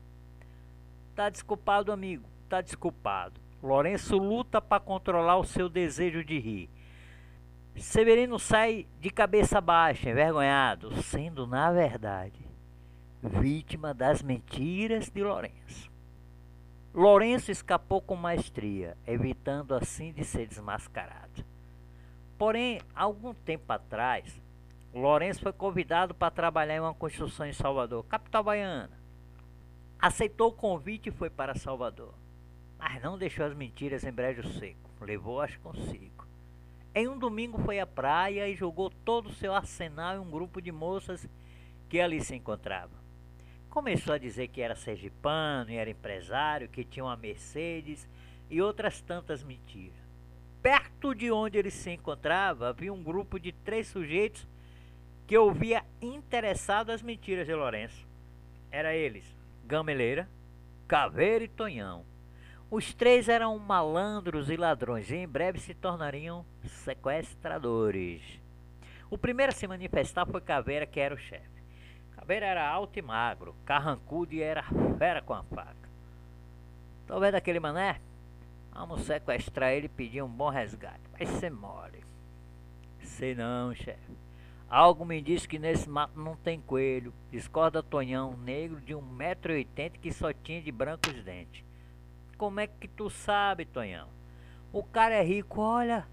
Tá 1.14 1.28
desculpado, 1.28 1.90
amigo. 1.90 2.28
Tá 2.48 2.60
desculpado. 2.60 3.40
Lourenço 3.62 4.16
luta 4.16 4.60
para 4.60 4.80
controlar 4.80 5.38
o 5.38 5.44
seu 5.44 5.68
desejo 5.68 6.24
de 6.24 6.38
rir. 6.38 6.70
Severino 7.80 8.38
sai 8.38 8.86
de 9.00 9.10
cabeça 9.10 9.60
baixa, 9.60 10.10
envergonhado, 10.10 11.02
sendo, 11.02 11.46
na 11.46 11.70
verdade, 11.70 12.40
vítima 13.22 13.94
das 13.94 14.22
mentiras 14.22 15.08
de 15.08 15.22
Lourenço. 15.22 15.90
Lourenço 16.92 17.50
escapou 17.50 18.00
com 18.00 18.16
maestria, 18.16 18.96
evitando 19.06 19.74
assim 19.74 20.12
de 20.12 20.24
ser 20.24 20.46
desmascarado. 20.46 21.44
Porém, 22.36 22.80
algum 22.94 23.32
tempo 23.32 23.72
atrás, 23.72 24.40
Lourenço 24.92 25.40
foi 25.42 25.52
convidado 25.52 26.14
para 26.14 26.30
trabalhar 26.30 26.76
em 26.76 26.80
uma 26.80 26.94
construção 26.94 27.46
em 27.46 27.52
Salvador, 27.52 28.04
capital 28.06 28.42
baiana. 28.42 28.98
Aceitou 29.98 30.48
o 30.48 30.52
convite 30.52 31.08
e 31.08 31.12
foi 31.12 31.30
para 31.30 31.54
Salvador, 31.54 32.14
mas 32.78 33.02
não 33.02 33.18
deixou 33.18 33.44
as 33.44 33.54
mentiras 33.54 34.04
em 34.04 34.12
brejo 34.12 34.42
seco, 34.58 34.90
levou-as 35.00 35.56
consigo. 35.56 36.17
Em 36.94 37.06
um 37.08 37.18
domingo 37.18 37.58
foi 37.58 37.78
à 37.78 37.86
praia 37.86 38.48
e 38.48 38.54
jogou 38.54 38.90
todo 38.90 39.28
o 39.28 39.34
seu 39.34 39.54
arsenal 39.54 40.16
em 40.16 40.18
um 40.18 40.30
grupo 40.30 40.60
de 40.60 40.72
moças 40.72 41.28
que 41.88 42.00
ali 42.00 42.20
se 42.22 42.34
encontravam. 42.34 42.98
Começou 43.70 44.14
a 44.14 44.18
dizer 44.18 44.48
que 44.48 44.60
era 44.60 44.74
sergipano 44.74 45.70
e 45.70 45.76
era 45.76 45.90
empresário, 45.90 46.68
que 46.68 46.84
tinha 46.84 47.04
uma 47.04 47.16
Mercedes 47.16 48.08
e 48.50 48.60
outras 48.60 49.00
tantas 49.00 49.44
mentiras. 49.44 49.96
Perto 50.62 51.14
de 51.14 51.30
onde 51.30 51.58
ele 51.58 51.70
se 51.70 51.90
encontrava 51.90 52.68
havia 52.68 52.92
um 52.92 53.02
grupo 53.02 53.38
de 53.38 53.52
três 53.52 53.86
sujeitos 53.86 54.46
que 55.26 55.36
ouvia 55.36 55.84
interessado 56.00 56.90
as 56.90 57.02
mentiras 57.02 57.46
de 57.46 57.54
Lourenço. 57.54 58.06
Era 58.70 58.94
eles, 58.94 59.24
Gameleira, 59.64 60.28
Caveira 60.86 61.44
e 61.44 61.48
Tonhão. 61.48 62.04
Os 62.70 62.92
três 62.92 63.30
eram 63.30 63.58
malandros 63.58 64.50
e 64.50 64.56
ladrões 64.56 65.10
e 65.10 65.16
em 65.16 65.26
breve 65.26 65.58
se 65.58 65.72
tornariam 65.72 66.44
sequestradores. 66.84 68.20
O 69.10 69.16
primeiro 69.16 69.52
a 69.52 69.54
se 69.54 69.66
manifestar 69.66 70.26
foi 70.26 70.42
Caveira, 70.42 70.84
que 70.84 71.00
era 71.00 71.14
o 71.14 71.18
chefe. 71.18 71.62
Caveira 72.14 72.44
era 72.44 72.68
alto 72.68 72.98
e 72.98 73.00
magro, 73.00 73.54
carrancudo 73.64 74.34
e 74.34 74.42
era 74.42 74.62
fera 74.98 75.22
com 75.22 75.32
a 75.32 75.42
faca. 75.44 75.88
Tô 77.06 77.18
vendo 77.18 77.36
aquele 77.36 77.58
mané? 77.58 78.02
Vamos 78.70 79.00
sequestrar 79.00 79.72
ele 79.72 79.86
e 79.86 79.88
pedir 79.88 80.22
um 80.22 80.28
bom 80.28 80.50
resgate. 80.50 81.00
Vai 81.16 81.24
ser 81.24 81.50
mole. 81.50 82.04
Sei 83.02 83.34
não, 83.34 83.74
chefe. 83.74 84.12
Algo 84.68 85.06
me 85.06 85.22
diz 85.22 85.46
que 85.46 85.58
nesse 85.58 85.88
mato 85.88 86.20
não 86.20 86.36
tem 86.36 86.60
coelho. 86.60 87.14
Discorda 87.30 87.82
Tonhão, 87.82 88.36
negro 88.36 88.78
de 88.78 88.92
1,80m 88.92 89.92
que 89.92 90.12
só 90.12 90.34
tinha 90.34 90.60
de 90.60 90.70
branco 90.70 91.08
os 91.08 91.24
dentes. 91.24 91.67
Como 92.38 92.60
é 92.60 92.68
que 92.68 92.86
tu 92.86 93.10
sabe, 93.10 93.64
Tonhão? 93.64 94.06
O 94.72 94.84
cara 94.84 95.16
é 95.16 95.22
rico, 95.24 95.60
olha. 95.60 96.06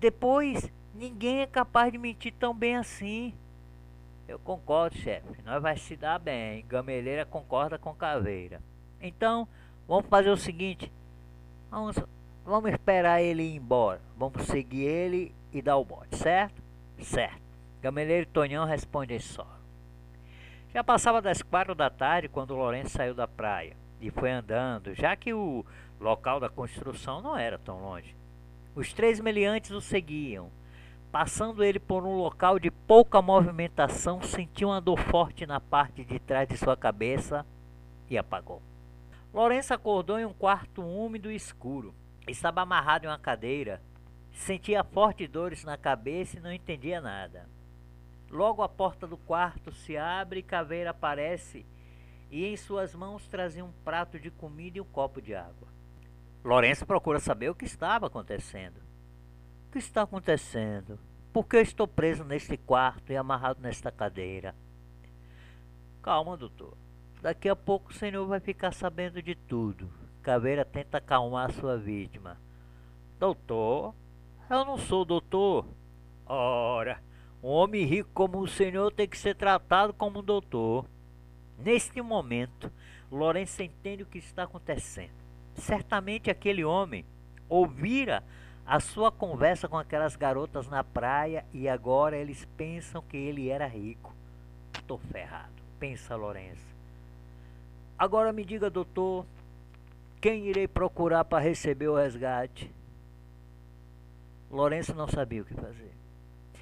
Depois, 0.00 0.72
ninguém 0.94 1.40
é 1.40 1.46
capaz 1.46 1.92
de 1.92 1.98
mentir 1.98 2.32
tão 2.32 2.54
bem 2.54 2.74
assim. 2.74 3.34
Eu 4.26 4.38
concordo, 4.38 4.96
chefe. 4.96 5.42
Nós 5.44 5.60
vai 5.60 5.76
se 5.76 5.94
dar 5.94 6.18
bem. 6.18 6.64
Gameleira 6.66 7.26
concorda 7.26 7.78
com 7.78 7.94
Caveira. 7.94 8.62
Então, 8.98 9.46
vamos 9.86 10.06
fazer 10.06 10.30
o 10.30 10.38
seguinte. 10.38 10.90
Vamos, 11.70 11.96
vamos 12.46 12.70
esperar 12.70 13.20
ele 13.20 13.42
ir 13.42 13.56
embora. 13.56 14.00
Vamos 14.16 14.46
seguir 14.46 14.84
ele 14.84 15.34
e 15.52 15.60
dar 15.60 15.76
o 15.76 15.84
bote, 15.84 16.16
certo? 16.16 16.62
Certo. 17.02 17.42
Gameleiro 17.82 18.22
e 18.22 18.32
Tonhão 18.32 18.64
respondem 18.64 19.18
só. 19.18 19.46
Já 20.72 20.82
passava 20.82 21.20
das 21.20 21.42
quatro 21.42 21.74
da 21.74 21.90
tarde 21.90 22.26
quando 22.26 22.56
Lourenço 22.56 22.96
saiu 22.96 23.14
da 23.14 23.28
praia 23.28 23.76
e 24.00 24.10
foi 24.10 24.30
andando, 24.30 24.94
já 24.94 25.16
que 25.16 25.32
o 25.32 25.64
local 26.00 26.38
da 26.40 26.48
construção 26.48 27.20
não 27.20 27.36
era 27.36 27.58
tão 27.58 27.80
longe. 27.80 28.14
Os 28.74 28.92
três 28.92 29.18
meliantes 29.20 29.70
o 29.70 29.80
seguiam. 29.80 30.50
Passando 31.10 31.64
ele 31.64 31.78
por 31.78 32.04
um 32.04 32.16
local 32.16 32.58
de 32.58 32.70
pouca 32.70 33.20
movimentação, 33.22 34.22
sentiu 34.22 34.68
uma 34.68 34.80
dor 34.80 34.98
forte 34.98 35.46
na 35.46 35.58
parte 35.58 36.04
de 36.04 36.18
trás 36.18 36.46
de 36.46 36.56
sua 36.56 36.76
cabeça 36.76 37.44
e 38.10 38.16
apagou. 38.16 38.62
Lourenço 39.32 39.74
acordou 39.74 40.18
em 40.18 40.24
um 40.24 40.32
quarto 40.32 40.82
úmido 40.82 41.30
e 41.30 41.34
escuro. 41.34 41.94
Estava 42.26 42.60
amarrado 42.60 43.04
em 43.04 43.08
uma 43.08 43.18
cadeira. 43.18 43.80
Sentia 44.32 44.84
fortes 44.84 45.28
dores 45.28 45.64
na 45.64 45.76
cabeça 45.76 46.36
e 46.36 46.40
não 46.40 46.52
entendia 46.52 47.00
nada. 47.00 47.48
Logo 48.30 48.62
a 48.62 48.68
porta 48.68 49.06
do 49.06 49.16
quarto 49.16 49.72
se 49.72 49.96
abre 49.96 50.40
e 50.40 50.42
Caveira 50.42 50.90
aparece 50.90 51.64
e 52.30 52.46
em 52.46 52.56
suas 52.56 52.94
mãos 52.94 53.26
trazia 53.28 53.64
um 53.64 53.72
prato 53.84 54.18
de 54.18 54.30
comida 54.30 54.78
e 54.78 54.80
um 54.80 54.84
copo 54.84 55.20
de 55.20 55.34
água. 55.34 55.68
Lourenço 56.44 56.86
procura 56.86 57.18
saber 57.18 57.50
o 57.50 57.54
que 57.54 57.64
estava 57.64 58.06
acontecendo. 58.06 58.78
O 59.68 59.72
que 59.72 59.78
está 59.78 60.02
acontecendo? 60.02 60.98
Por 61.32 61.46
que 61.46 61.56
eu 61.56 61.60
estou 61.60 61.86
preso 61.86 62.24
neste 62.24 62.56
quarto 62.56 63.12
e 63.12 63.16
amarrado 63.16 63.60
nesta 63.60 63.90
cadeira? 63.90 64.54
Calma, 66.02 66.36
doutor. 66.36 66.76
Daqui 67.20 67.48
a 67.48 67.56
pouco 67.56 67.90
o 67.90 67.94
senhor 67.94 68.26
vai 68.26 68.40
ficar 68.40 68.72
sabendo 68.72 69.20
de 69.20 69.34
tudo. 69.34 69.90
Caveira 70.22 70.64
tenta 70.64 70.98
acalmar 70.98 71.52
sua 71.52 71.76
vítima. 71.76 72.38
Doutor? 73.18 73.94
Eu 74.48 74.64
não 74.64 74.78
sou 74.78 75.04
doutor. 75.04 75.66
Ora, 76.24 77.02
um 77.42 77.48
homem 77.48 77.84
rico 77.84 78.10
como 78.14 78.38
o 78.38 78.48
senhor 78.48 78.90
tem 78.92 79.08
que 79.08 79.18
ser 79.18 79.34
tratado 79.34 79.92
como 79.92 80.20
um 80.20 80.22
doutor. 80.22 80.86
Neste 81.58 82.00
momento, 82.00 82.70
Lourenço 83.10 83.62
entende 83.62 84.04
o 84.04 84.06
que 84.06 84.18
está 84.18 84.44
acontecendo. 84.44 85.10
Certamente 85.54 86.30
aquele 86.30 86.64
homem 86.64 87.04
ouvira 87.48 88.22
a 88.64 88.78
sua 88.78 89.10
conversa 89.10 89.66
com 89.66 89.76
aquelas 89.76 90.14
garotas 90.14 90.68
na 90.68 90.84
praia 90.84 91.44
e 91.52 91.68
agora 91.68 92.16
eles 92.16 92.46
pensam 92.56 93.02
que 93.02 93.16
ele 93.16 93.48
era 93.48 93.66
rico. 93.66 94.14
Estou 94.74 94.98
ferrado, 94.98 95.52
pensa 95.80 96.14
Lourenço. 96.14 96.68
Agora 97.98 98.32
me 98.32 98.44
diga, 98.44 98.70
doutor, 98.70 99.26
quem 100.20 100.46
irei 100.46 100.68
procurar 100.68 101.24
para 101.24 101.42
receber 101.42 101.88
o 101.88 101.96
resgate? 101.96 102.70
Lourenço 104.50 104.94
não 104.94 105.08
sabia 105.08 105.42
o 105.42 105.44
que 105.44 105.54
fazer. 105.54 105.92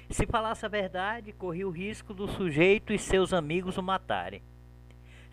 Se 0.09 0.25
falasse 0.25 0.65
a 0.65 0.69
verdade, 0.69 1.33
corria 1.33 1.67
o 1.67 1.71
risco 1.71 2.13
do 2.13 2.27
sujeito 2.27 2.93
e 2.93 2.97
seus 2.97 3.33
amigos 3.33 3.77
o 3.77 3.83
matarem. 3.83 4.41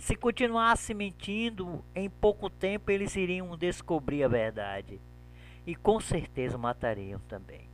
Se 0.05 0.15
continuasse 0.15 0.93
mentindo, 0.93 1.83
em 1.95 2.11
pouco 2.11 2.51
tempo 2.51 2.91
eles 2.91 3.17
iriam 3.17 3.57
descobrir 3.57 4.23
a 4.23 4.29
verdade 4.29 5.01
e 5.67 5.75
com 5.75 5.99
certeza 5.99 6.59
matariam 6.59 7.19
também. 7.21 7.71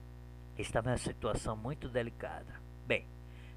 Estava 0.56 0.90
em 0.90 0.92
uma 0.92 0.98
situação 0.98 1.56
muito 1.56 1.88
delicada. 1.88 2.54
Bem, 2.86 3.04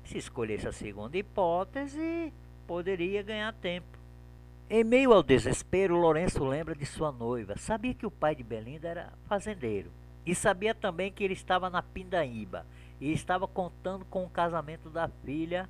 se 0.03 0.17
escolhesse 0.17 0.67
a 0.67 0.71
segunda 0.71 1.15
hipótese, 1.15 2.33
poderia 2.65 3.21
ganhar 3.21 3.53
tempo. 3.53 3.95
Em 4.67 4.83
meio 4.83 5.13
ao 5.13 5.21
desespero, 5.21 5.95
Lourenço 5.95 6.43
lembra 6.43 6.73
de 6.73 6.87
sua 6.87 7.11
noiva. 7.11 7.55
Sabia 7.55 7.93
que 7.93 8.07
o 8.07 8.11
pai 8.11 8.33
de 8.33 8.41
Belinda 8.41 8.87
era 8.87 9.13
fazendeiro 9.27 9.91
e 10.25 10.33
sabia 10.33 10.73
também 10.73 11.11
que 11.11 11.23
ele 11.23 11.35
estava 11.35 11.69
na 11.69 11.83
Pindaíba 11.83 12.65
e 12.99 13.11
estava 13.11 13.47
contando 13.47 14.03
com 14.05 14.25
o 14.25 14.29
casamento 14.31 14.89
da 14.89 15.07
filha 15.23 15.69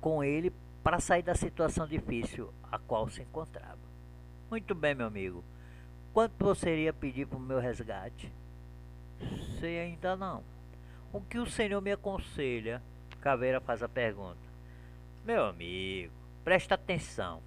com 0.00 0.22
ele 0.22 0.52
para 0.84 1.00
sair 1.00 1.22
da 1.22 1.34
situação 1.34 1.86
difícil 1.86 2.52
a 2.70 2.78
qual 2.78 3.08
se 3.08 3.22
encontrava. 3.22 3.78
Muito 4.50 4.74
bem, 4.74 4.94
meu 4.94 5.06
amigo. 5.06 5.42
Quanto 6.12 6.44
você 6.44 6.70
iria 6.70 6.92
pedir 6.92 7.26
para 7.26 7.38
o 7.38 7.40
meu 7.40 7.58
resgate? 7.58 8.30
Sei 9.58 9.80
ainda 9.80 10.14
não. 10.14 10.44
O 11.10 11.22
que 11.22 11.38
o 11.38 11.46
senhor 11.46 11.80
me 11.80 11.90
aconselha? 11.90 12.82
Caveira 13.22 13.62
faz 13.62 13.82
a 13.82 13.88
pergunta. 13.88 14.36
Meu 15.24 15.46
amigo, 15.46 16.12
presta 16.44 16.74
atenção. 16.74 17.40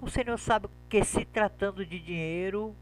O 0.00 0.08
senhor 0.08 0.38
sabe 0.38 0.68
que 0.88 1.04
se 1.04 1.26
tratando 1.26 1.84
de 1.84 1.98
dinheiro, 1.98 2.74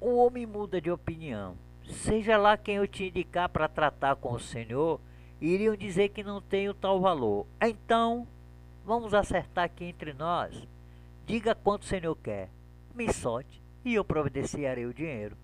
o 0.00 0.14
homem 0.14 0.46
muda 0.46 0.80
de 0.80 0.92
opinião. 0.92 1.56
Seja 1.84 2.36
lá 2.36 2.56
quem 2.56 2.76
eu 2.76 2.86
te 2.86 3.08
indicar 3.08 3.48
para 3.48 3.68
tratar 3.68 4.14
com 4.14 4.32
o 4.32 4.40
senhor, 4.40 5.00
iriam 5.40 5.74
dizer 5.74 6.10
que 6.10 6.22
não 6.22 6.40
tenho 6.40 6.72
tal 6.72 7.00
valor. 7.00 7.46
Então, 7.60 8.28
vamos 8.90 9.14
acertar 9.14 9.66
aqui 9.66 9.84
entre 9.84 10.12
nós. 10.12 10.66
Diga 11.24 11.54
quanto 11.54 11.82
o 11.82 11.86
senhor 11.86 12.16
quer. 12.16 12.50
Me 12.92 13.12
solte 13.12 13.62
e 13.84 13.94
eu 13.94 14.04
providenciarei 14.04 14.84
o 14.84 14.92
dinheiro. 14.92 15.36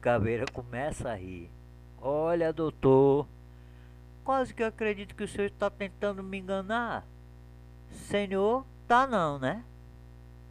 Caveira 0.00 0.44
começa 0.46 1.10
a 1.10 1.16
rir. 1.16 1.50
Olha, 2.00 2.52
doutor, 2.52 3.26
quase 4.22 4.54
que 4.54 4.62
eu 4.62 4.68
acredito 4.68 5.16
que 5.16 5.24
o 5.24 5.28
senhor 5.28 5.48
está 5.48 5.68
tentando 5.68 6.22
me 6.22 6.38
enganar. 6.38 7.04
Senhor, 7.90 8.64
tá 8.86 9.04
não, 9.04 9.36
né? 9.36 9.64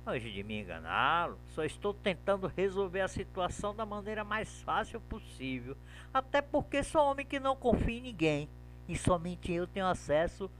Longe 0.05 0.29
de 0.29 0.43
me 0.43 0.59
enganá-lo, 0.59 1.39
só 1.55 1.63
estou 1.63 1.93
tentando 1.93 2.47
resolver 2.47 2.99
a 2.99 3.07
situação 3.07 3.73
da 3.73 3.85
maneira 3.85 4.25
mais 4.25 4.61
fácil 4.63 4.99
possível. 4.99 5.77
Até 6.13 6.41
porque 6.41 6.83
sou 6.83 7.01
homem 7.01 7.25
que 7.25 7.39
não 7.39 7.55
confia 7.55 7.97
em 7.97 8.01
ninguém. 8.01 8.49
E 8.89 8.97
somente 8.97 9.53
eu 9.53 9.65
tenho 9.65 9.85
acesso 9.87 10.51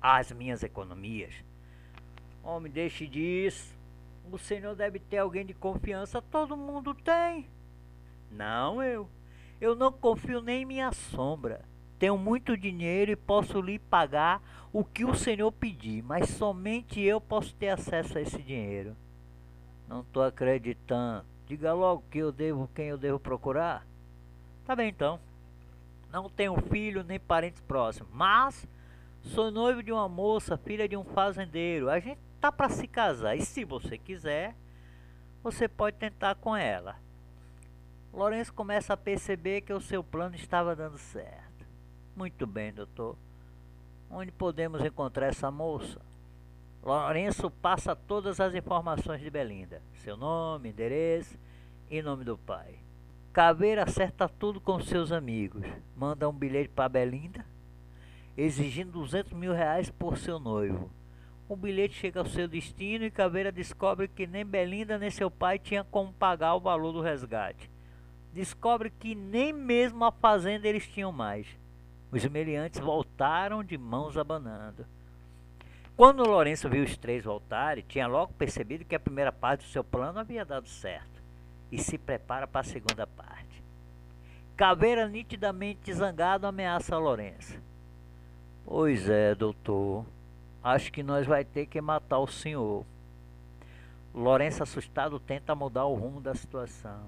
às 0.00 0.32
minhas 0.32 0.62
economias. 0.62 1.34
Homem, 2.42 2.70
deixe 2.70 3.06
disso. 3.06 3.74
O 4.30 4.38
senhor 4.38 4.74
deve 4.74 4.98
ter 4.98 5.18
alguém 5.18 5.44
de 5.44 5.54
confiança. 5.54 6.20
Todo 6.22 6.56
mundo 6.56 6.94
tem. 6.94 7.48
Não 8.30 8.82
eu. 8.82 9.08
Eu 9.60 9.74
não 9.74 9.92
confio 9.92 10.40
nem 10.40 10.62
em 10.62 10.66
minha 10.66 10.92
sombra. 10.92 11.64
Tenho 11.98 12.18
muito 12.18 12.56
dinheiro 12.56 13.10
e 13.10 13.16
posso 13.16 13.60
lhe 13.60 13.78
pagar 13.78 14.42
o 14.72 14.84
que 14.84 15.04
o 15.04 15.14
Senhor 15.14 15.50
pedir, 15.50 16.02
mas 16.02 16.28
somente 16.28 17.00
eu 17.00 17.18
posso 17.20 17.54
ter 17.54 17.70
acesso 17.70 18.18
a 18.18 18.20
esse 18.20 18.42
dinheiro. 18.42 18.94
Não 19.88 20.00
estou 20.00 20.22
acreditando. 20.22 21.24
Diga 21.46 21.72
logo 21.72 22.04
que 22.10 22.18
eu 22.18 22.30
devo 22.30 22.68
quem 22.74 22.88
eu 22.88 22.98
devo 22.98 23.18
procurar. 23.18 23.86
Tá 24.66 24.76
bem 24.76 24.90
então. 24.90 25.18
Não 26.12 26.28
tenho 26.28 26.60
filho 26.62 27.02
nem 27.02 27.18
parentes 27.18 27.62
próximos, 27.62 28.10
mas 28.12 28.68
sou 29.26 29.50
noivo 29.50 29.82
de 29.82 29.92
uma 29.92 30.08
moça, 30.08 30.56
filha 30.56 30.88
de 30.88 30.96
um 30.96 31.04
fazendeiro. 31.04 31.90
A 31.90 31.98
gente 31.98 32.20
tá 32.40 32.52
para 32.52 32.68
se 32.68 32.86
casar 32.86 33.36
e 33.36 33.44
se 33.44 33.64
você 33.64 33.98
quiser, 33.98 34.54
você 35.42 35.68
pode 35.68 35.96
tentar 35.96 36.36
com 36.36 36.56
ela. 36.56 36.96
Lourenço 38.12 38.52
começa 38.52 38.94
a 38.94 38.96
perceber 38.96 39.60
que 39.60 39.72
o 39.72 39.80
seu 39.80 40.02
plano 40.02 40.34
estava 40.36 40.74
dando 40.74 40.96
certo. 40.96 41.66
Muito 42.14 42.46
bem, 42.46 42.72
doutor. 42.72 43.16
Onde 44.10 44.32
podemos 44.32 44.82
encontrar 44.82 45.26
essa 45.26 45.50
moça? 45.50 46.00
Lourenço 46.82 47.50
passa 47.50 47.96
todas 47.96 48.40
as 48.40 48.54
informações 48.54 49.20
de 49.20 49.28
Belinda: 49.28 49.82
seu 49.96 50.16
nome, 50.16 50.70
endereço 50.70 51.36
e 51.90 52.00
nome 52.00 52.24
do 52.24 52.38
pai. 52.38 52.78
Caveira 53.32 53.82
acerta 53.82 54.28
tudo 54.28 54.60
com 54.60 54.80
seus 54.80 55.12
amigos. 55.12 55.62
Manda 55.94 56.28
um 56.28 56.32
bilhete 56.32 56.70
para 56.70 56.88
Belinda 56.88 57.44
exigindo 58.36 58.92
200 58.92 59.32
mil 59.32 59.52
reais 59.52 59.90
por 59.90 60.18
seu 60.18 60.38
noivo. 60.38 60.90
O 61.48 61.56
bilhete 61.56 61.94
chega 61.94 62.20
ao 62.20 62.26
seu 62.26 62.48
destino 62.48 63.04
e 63.04 63.10
Caveira 63.10 63.52
descobre 63.52 64.08
que 64.08 64.26
nem 64.26 64.44
Belinda 64.44 64.98
nem 64.98 65.10
seu 65.10 65.30
pai 65.30 65.58
tinham 65.58 65.84
como 65.84 66.12
pagar 66.12 66.54
o 66.54 66.60
valor 66.60 66.92
do 66.92 67.00
resgate. 67.00 67.70
Descobre 68.32 68.90
que 68.90 69.14
nem 69.14 69.52
mesmo 69.52 70.04
a 70.04 70.10
fazenda 70.10 70.66
eles 70.66 70.86
tinham 70.86 71.12
mais. 71.12 71.46
Os 72.10 72.24
meliantes 72.26 72.80
voltaram 72.80 73.62
de 73.62 73.78
mãos 73.78 74.16
abanando. 74.16 74.84
Quando 75.96 76.28
Lourenço 76.28 76.68
viu 76.68 76.84
os 76.84 76.96
três 76.96 77.24
voltarem, 77.24 77.84
tinha 77.88 78.06
logo 78.06 78.32
percebido 78.34 78.84
que 78.84 78.94
a 78.94 79.00
primeira 79.00 79.32
parte 79.32 79.64
do 79.64 79.70
seu 79.70 79.82
plano 79.82 80.18
havia 80.18 80.44
dado 80.44 80.68
certo 80.68 81.22
e 81.72 81.78
se 81.78 81.96
prepara 81.96 82.46
para 82.46 82.60
a 82.60 82.64
segunda 82.64 83.06
parte. 83.06 83.62
Caveira, 84.56 85.08
nitidamente 85.08 85.92
zangado, 85.92 86.46
ameaça 86.46 86.98
Lourenço. 86.98 87.58
Pois 88.66 89.08
é, 89.08 89.32
doutor. 89.32 90.04
Acho 90.60 90.92
que 90.92 91.00
nós 91.00 91.24
vai 91.24 91.44
ter 91.44 91.66
que 91.66 91.80
matar 91.80 92.18
o 92.18 92.26
senhor. 92.26 92.84
Lourenço, 94.12 94.60
assustado, 94.60 95.20
tenta 95.20 95.54
mudar 95.54 95.84
o 95.84 95.94
rumo 95.94 96.20
da 96.20 96.34
situação. 96.34 97.00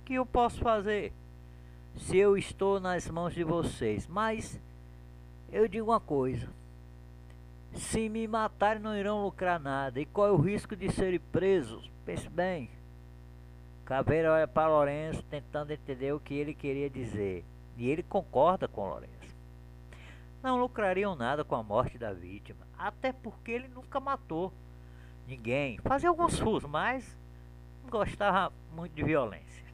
O 0.00 0.04
que 0.04 0.14
eu 0.14 0.26
posso 0.26 0.58
fazer? 0.58 1.12
Se 1.96 2.16
eu 2.16 2.36
estou 2.36 2.80
nas 2.80 3.08
mãos 3.08 3.32
de 3.32 3.44
vocês. 3.44 4.08
Mas 4.08 4.60
eu 5.52 5.68
digo 5.68 5.92
uma 5.92 6.00
coisa. 6.00 6.48
Se 7.74 8.08
me 8.08 8.26
matarem, 8.26 8.82
não 8.82 8.96
irão 8.96 9.22
lucrar 9.22 9.60
nada. 9.60 10.00
E 10.00 10.04
qual 10.04 10.26
é 10.26 10.32
o 10.32 10.36
risco 10.36 10.74
de 10.74 10.90
serem 10.90 11.20
presos? 11.20 11.88
Pense 12.04 12.28
bem. 12.28 12.68
Caveira 13.84 14.32
olha 14.32 14.48
para 14.48 14.68
Lourenço, 14.68 15.22
tentando 15.30 15.72
entender 15.72 16.12
o 16.12 16.18
que 16.18 16.34
ele 16.34 16.52
queria 16.52 16.90
dizer. 16.90 17.44
E 17.76 17.88
ele 17.88 18.02
concorda 18.02 18.66
com 18.66 18.88
Lourenço 18.88 19.13
não 20.44 20.60
lucrariam 20.60 21.16
nada 21.16 21.42
com 21.42 21.54
a 21.54 21.62
morte 21.62 21.96
da 21.96 22.12
vítima, 22.12 22.66
até 22.76 23.14
porque 23.14 23.50
ele 23.50 23.66
nunca 23.66 23.98
matou 23.98 24.52
ninguém. 25.26 25.78
Fazia 25.78 26.10
alguns 26.10 26.38
fusos, 26.38 26.68
mas 26.68 27.18
não 27.82 27.88
gostava 27.88 28.52
muito 28.70 28.92
de 28.92 29.02
violência. 29.02 29.64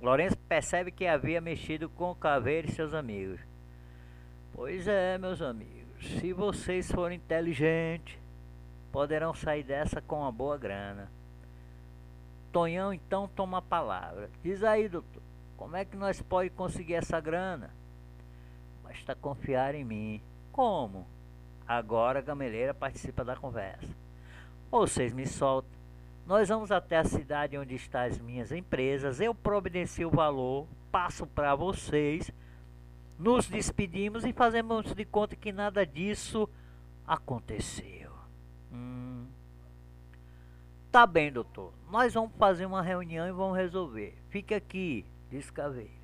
Lourenço 0.00 0.38
percebe 0.48 0.92
que 0.92 1.04
havia 1.04 1.40
mexido 1.40 1.88
com 1.88 2.14
Caveira 2.14 2.68
e 2.68 2.72
seus 2.72 2.94
amigos. 2.94 3.40
Pois 4.54 4.86
é, 4.86 5.18
meus 5.18 5.42
amigos, 5.42 6.06
se 6.06 6.32
vocês 6.32 6.90
forem 6.90 7.18
inteligentes, 7.18 8.16
poderão 8.92 9.34
sair 9.34 9.64
dessa 9.64 10.00
com 10.00 10.20
uma 10.20 10.30
boa 10.30 10.56
grana. 10.56 11.10
Tonhão 12.52 12.94
então 12.94 13.26
toma 13.26 13.58
a 13.58 13.62
palavra. 13.62 14.30
Diz 14.44 14.62
aí, 14.62 14.88
doutor, 14.88 15.22
como 15.56 15.76
é 15.76 15.84
que 15.84 15.96
nós 15.96 16.22
podemos 16.22 16.56
conseguir 16.56 16.94
essa 16.94 17.20
grana? 17.20 17.79
Basta 18.90 19.14
confiar 19.14 19.76
em 19.76 19.84
mim. 19.84 20.20
Como? 20.50 21.06
Agora 21.66 22.18
a 22.18 22.22
gameleira 22.22 22.74
participa 22.74 23.24
da 23.24 23.36
conversa. 23.36 23.94
Vocês 24.68 25.12
me 25.12 25.28
soltam. 25.28 25.70
Nós 26.26 26.48
vamos 26.48 26.72
até 26.72 26.96
a 26.98 27.04
cidade 27.04 27.56
onde 27.56 27.76
estão 27.76 28.00
as 28.00 28.18
minhas 28.18 28.50
empresas. 28.50 29.20
Eu 29.20 29.32
providencio 29.32 30.08
o 30.08 30.10
valor, 30.10 30.66
passo 30.90 31.24
para 31.24 31.54
vocês. 31.54 32.32
Nos 33.16 33.46
despedimos 33.46 34.24
e 34.24 34.32
fazemos 34.32 34.92
de 34.92 35.04
conta 35.04 35.36
que 35.36 35.52
nada 35.52 35.86
disso 35.86 36.48
aconteceu. 37.06 38.10
Hum. 38.72 39.24
Tá 40.90 41.06
bem, 41.06 41.30
doutor. 41.30 41.72
Nós 41.88 42.12
vamos 42.12 42.32
fazer 42.36 42.66
uma 42.66 42.82
reunião 42.82 43.28
e 43.28 43.30
vamos 43.30 43.56
resolver. 43.56 44.18
Fique 44.30 44.52
aqui, 44.52 45.06
diz 45.30 45.48
Caveira. 45.48 45.99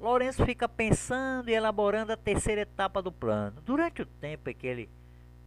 Lourenço 0.00 0.44
fica 0.46 0.68
pensando 0.68 1.48
e 1.48 1.54
elaborando 1.54 2.12
a 2.12 2.16
terceira 2.16 2.60
etapa 2.60 3.02
do 3.02 3.10
plano. 3.10 3.60
Durante 3.62 4.02
o 4.02 4.06
tempo 4.06 4.48
em 4.48 4.54
que 4.54 4.66
ele 4.66 4.88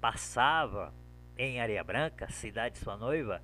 passava 0.02 0.94
em 1.38 1.62
Areia 1.62 1.82
Branca, 1.84 2.30
cidade 2.30 2.76
de 2.76 2.82
sua 2.82 2.98
noiva, 2.98 3.42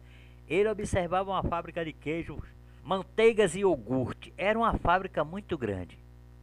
ele 0.49 0.67
observava 0.67 1.31
uma 1.31 1.43
fábrica 1.43 1.85
de 1.85 1.93
queijos, 1.93 2.41
manteigas 2.83 3.55
e 3.55 3.59
iogurte. 3.59 4.33
Era 4.37 4.59
uma 4.59 4.73
fábrica 4.73 5.23
muito 5.23 5.57
grande. 5.57 5.97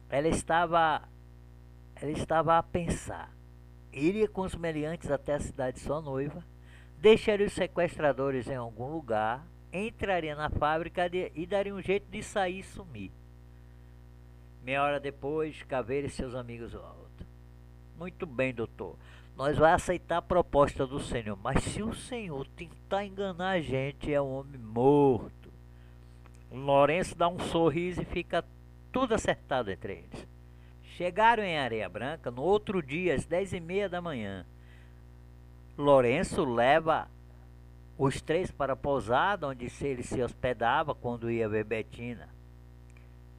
Ela 0.09 0.29
estava, 0.29 1.03
ela 1.95 2.11
estava 2.11 2.57
a 2.57 2.63
pensar. 2.63 3.31
Iria 3.93 4.27
com 4.27 4.41
os 4.41 4.55
meliantes 4.55 5.11
até 5.11 5.35
a 5.35 5.39
cidade 5.39 5.77
de 5.77 5.83
sua 5.83 6.01
noiva, 6.01 6.43
deixaria 6.97 7.45
os 7.45 7.53
sequestradores 7.53 8.47
em 8.47 8.55
algum 8.55 8.87
lugar, 8.87 9.45
entraria 9.71 10.35
na 10.35 10.49
fábrica 10.49 11.07
e 11.35 11.45
daria 11.45 11.73
um 11.73 11.81
jeito 11.81 12.09
de 12.09 12.23
sair 12.23 12.59
e 12.59 12.63
sumir. 12.63 13.11
Meia 14.65 14.81
hora 14.81 14.99
depois, 14.99 15.61
Caveira 15.61 16.07
e 16.07 16.09
seus 16.09 16.33
amigos 16.33 16.73
voltam. 16.73 17.27
Muito 17.99 18.25
bem, 18.25 18.51
doutor. 18.51 18.95
Nós 19.37 19.59
vamos 19.59 19.75
aceitar 19.75 20.17
a 20.17 20.21
proposta 20.23 20.87
do 20.87 20.99
Senhor, 20.99 21.37
mas 21.37 21.63
se 21.63 21.83
o 21.83 21.93
Senhor 21.93 22.47
tentar 22.47 23.05
enganar 23.05 23.49
a 23.49 23.61
gente, 23.61 24.11
é 24.11 24.19
um 24.19 24.33
homem 24.33 24.59
morto. 24.59 25.53
O 26.49 26.57
Lourenço 26.57 27.15
dá 27.15 27.27
um 27.27 27.37
sorriso 27.37 28.01
e 28.01 28.05
fica 28.05 28.43
tudo 28.91 29.13
acertado 29.13 29.69
entre 29.69 29.97
eles. 29.99 30.27
Chegaram 30.97 31.43
em 31.43 31.59
Areia 31.59 31.87
Branca 31.87 32.31
no 32.31 32.41
outro 32.41 32.81
dia, 32.81 33.13
às 33.13 33.23
dez 33.23 33.53
e 33.53 33.59
meia 33.59 33.87
da 33.87 34.01
manhã. 34.01 34.47
Lourenço 35.77 36.43
leva 36.43 37.07
os 37.99 38.19
três 38.19 38.49
para 38.49 38.73
a 38.73 38.75
pousada 38.75 39.47
onde 39.47 39.71
ele 39.81 40.01
se 40.01 40.23
hospedava 40.23 40.95
quando 40.95 41.29
ia 41.29 41.47
ver 41.47 41.65
Betina 41.65 42.34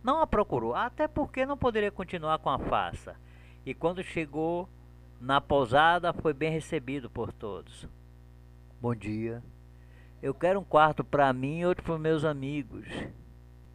não 0.07 0.21
a 0.21 0.27
procurou, 0.27 0.73
até 0.73 1.09
porque 1.09 1.45
não 1.45 1.59
poderia 1.59 1.91
continuar 1.91 2.39
com 2.39 2.49
a 2.49 2.61
farsa. 2.61 3.17
E 3.67 3.75
quando 3.75 4.05
chegou 4.05 4.69
na 5.21 5.41
pousada, 5.41 6.13
foi 6.13 6.33
bem 6.33 6.53
recebido 6.53 7.11
por 7.11 7.33
todos. 7.33 7.89
Bom 8.81 8.95
dia. 8.95 9.43
Eu 10.23 10.33
quero 10.33 10.61
um 10.61 10.65
quarto 10.65 11.03
para 11.03 11.33
mim 11.33 11.59
e 11.59 11.67
outro 11.67 11.83
para 11.83 11.99
meus 11.99 12.25
amigos. 12.25 12.87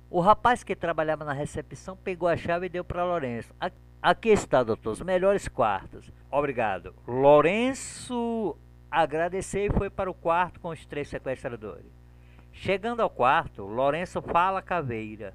O 0.10 0.22
rapaz 0.22 0.64
que 0.64 0.74
trabalhava 0.74 1.26
na 1.26 1.34
recepção 1.34 1.98
pegou 1.98 2.30
a 2.30 2.38
chave 2.38 2.68
e 2.68 2.70
deu 2.70 2.86
para 2.86 3.04
Lourenço. 3.04 3.54
Aqui 4.02 4.30
está, 4.30 4.64
doutor, 4.64 4.92
os 4.92 5.02
melhores 5.02 5.50
quartos. 5.50 6.10
Obrigado. 6.32 6.96
Lourenço 7.06 8.58
agradeceu 8.90 9.66
e 9.66 9.78
foi 9.78 9.90
para 9.90 10.10
o 10.10 10.14
quarto 10.14 10.62
com 10.62 10.70
os 10.70 10.86
três 10.86 11.10
sequestradores. 11.10 11.92
Chegando 12.54 13.02
ao 13.02 13.10
quarto, 13.10 13.64
Lourenço 13.64 14.22
fala 14.22 14.60
a 14.60 14.64
caveira. 14.64 15.34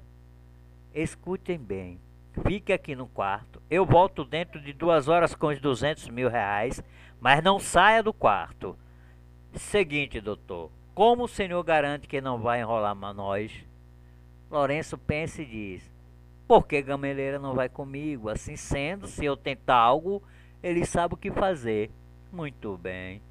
Escutem 0.93 1.57
bem. 1.57 1.99
Fique 2.45 2.71
aqui 2.71 2.95
no 2.95 3.07
quarto. 3.07 3.61
Eu 3.69 3.85
volto 3.85 4.23
dentro 4.23 4.61
de 4.61 4.73
duas 4.73 5.07
horas 5.07 5.33
com 5.33 5.47
os 5.47 5.59
200 5.59 6.09
mil 6.09 6.29
reais, 6.29 6.83
mas 7.19 7.43
não 7.43 7.59
saia 7.59 8.03
do 8.03 8.13
quarto. 8.13 8.77
Seguinte, 9.53 10.21
doutor. 10.21 10.69
Como 10.93 11.23
o 11.23 11.27
senhor 11.27 11.63
garante 11.63 12.07
que 12.07 12.21
não 12.21 12.39
vai 12.39 12.61
enrolar 12.61 12.95
nós? 13.13 13.51
Lourenço 14.49 14.97
pensa 14.97 15.41
e 15.41 15.45
diz: 15.45 15.91
Por 16.47 16.65
que 16.65 16.81
Gameleira 16.81 17.39
não 17.39 17.53
vai 17.53 17.69
comigo? 17.69 18.29
Assim 18.29 18.55
sendo, 18.55 19.07
se 19.07 19.25
eu 19.25 19.35
tentar 19.35 19.75
algo, 19.75 20.23
ele 20.61 20.85
sabe 20.85 21.13
o 21.13 21.17
que 21.17 21.31
fazer. 21.31 21.91
Muito 22.31 22.77
bem. 22.77 23.21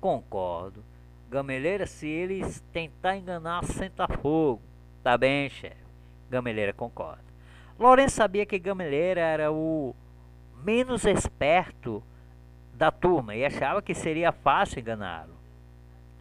Concordo. 0.00 0.84
Gameleira, 1.30 1.86
se 1.86 2.08
eles 2.08 2.62
tentar 2.72 3.16
enganar, 3.16 3.64
senta 3.64 4.06
fogo. 4.08 4.62
Tá 5.02 5.16
bem, 5.18 5.48
chefe. 5.48 5.85
Gameleira 6.30 6.72
concorda. 6.72 7.24
Lourenço 7.78 8.16
sabia 8.16 8.46
que 8.46 8.58
Gameleira 8.58 9.20
era 9.20 9.52
o 9.52 9.94
menos 10.64 11.04
esperto 11.04 12.02
da 12.74 12.90
turma 12.90 13.34
e 13.34 13.44
achava 13.44 13.82
que 13.82 13.94
seria 13.94 14.32
fácil 14.32 14.80
enganá-lo. 14.80 15.34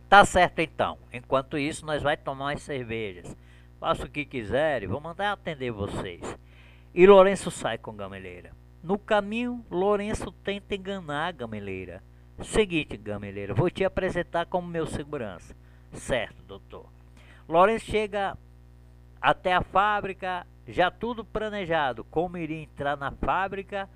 Tá 0.09 0.23
certo 0.23 0.59
então. 0.59 0.97
Enquanto 1.11 1.57
isso, 1.57 1.85
nós 1.85 2.01
vai 2.01 2.15
tomar 2.15 2.45
umas 2.45 2.61
cervejas. 2.61 3.35
Faça 3.79 4.05
o 4.05 4.09
que 4.09 4.25
quiserem, 4.25 4.87
vou 4.87 5.01
mandar 5.01 5.31
atender 5.31 5.71
vocês. 5.71 6.21
E 6.93 7.05
Lourenço 7.05 7.51
sai 7.51 7.77
com 7.77 7.93
Gameleira. 7.93 8.51
No 8.83 8.97
caminho, 8.97 9.65
Lourenço 9.69 10.31
tenta 10.31 10.75
enganar 10.75 11.33
Gameleira. 11.33 12.01
Seguinte, 12.43 12.95
Gameleira, 12.97 13.53
vou 13.53 13.69
te 13.69 13.83
apresentar 13.83 14.45
como 14.45 14.67
meu 14.67 14.85
segurança. 14.85 15.55
Certo, 15.91 16.41
doutor. 16.43 16.85
Lourenço 17.47 17.85
chega 17.85 18.37
até 19.21 19.53
a 19.53 19.61
fábrica, 19.61 20.45
já 20.67 20.89
tudo 20.91 21.23
planejado. 21.23 22.03
Como 22.05 22.37
iria 22.37 22.61
entrar 22.61 22.97
na 22.97 23.11
fábrica, 23.11 23.89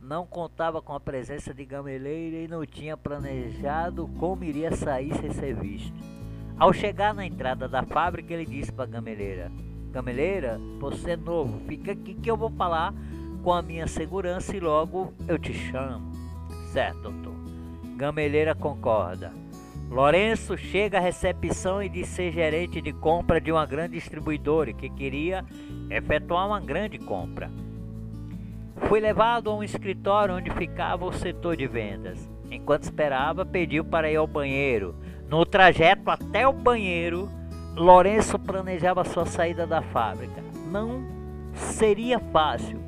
não 0.00 0.26
contava 0.26 0.80
com 0.80 0.94
a 0.94 1.00
presença 1.00 1.52
de 1.52 1.64
Gameleira 1.64 2.36
e 2.36 2.48
não 2.48 2.64
tinha 2.64 2.96
planejado 2.96 4.08
como 4.18 4.44
iria 4.44 4.74
sair 4.74 5.14
sem 5.14 5.32
ser 5.32 5.54
visto. 5.54 5.96
Ao 6.58 6.72
chegar 6.72 7.14
na 7.14 7.24
entrada 7.24 7.68
da 7.68 7.82
fábrica, 7.82 8.34
ele 8.34 8.46
disse 8.46 8.72
para 8.72 8.86
Gameleira: 8.86 9.50
Gameleira, 9.92 10.58
você 10.78 11.12
é 11.12 11.16
novo, 11.16 11.60
fica 11.66 11.92
aqui 11.92 12.14
que 12.14 12.30
eu 12.30 12.36
vou 12.36 12.50
falar 12.50 12.92
com 13.42 13.52
a 13.52 13.62
minha 13.62 13.86
segurança 13.86 14.56
e 14.56 14.60
logo 14.60 15.12
eu 15.26 15.38
te 15.38 15.52
chamo. 15.54 16.12
Certo, 16.72 17.10
doutor. 17.10 17.34
Gameleira 17.96 18.54
concorda. 18.54 19.32
Lourenço 19.90 20.56
chega 20.56 20.98
à 20.98 21.00
recepção 21.00 21.82
e 21.82 21.88
diz 21.88 22.08
ser 22.08 22.30
gerente 22.30 22.80
de 22.80 22.92
compra 22.92 23.40
de 23.40 23.50
uma 23.50 23.64
grande 23.64 23.94
distribuidora 23.94 24.72
que 24.72 24.90
queria 24.90 25.44
efetuar 25.90 26.46
uma 26.46 26.60
grande 26.60 26.98
compra. 26.98 27.50
Foi 28.86 29.00
levado 29.00 29.50
a 29.50 29.56
um 29.56 29.62
escritório 29.62 30.36
onde 30.36 30.50
ficava 30.50 31.06
o 31.06 31.12
setor 31.12 31.56
de 31.56 31.66
vendas. 31.66 32.30
Enquanto 32.50 32.84
esperava, 32.84 33.46
pediu 33.46 33.82
para 33.82 34.10
ir 34.10 34.16
ao 34.16 34.26
banheiro. 34.26 34.94
No 35.28 35.44
trajeto 35.44 36.10
até 36.10 36.46
o 36.46 36.52
banheiro, 36.52 37.28
Lourenço 37.74 38.38
planejava 38.38 39.04
sua 39.04 39.24
saída 39.24 39.66
da 39.66 39.80
fábrica. 39.80 40.42
Não 40.70 41.02
seria 41.54 42.18
fácil. 42.18 42.78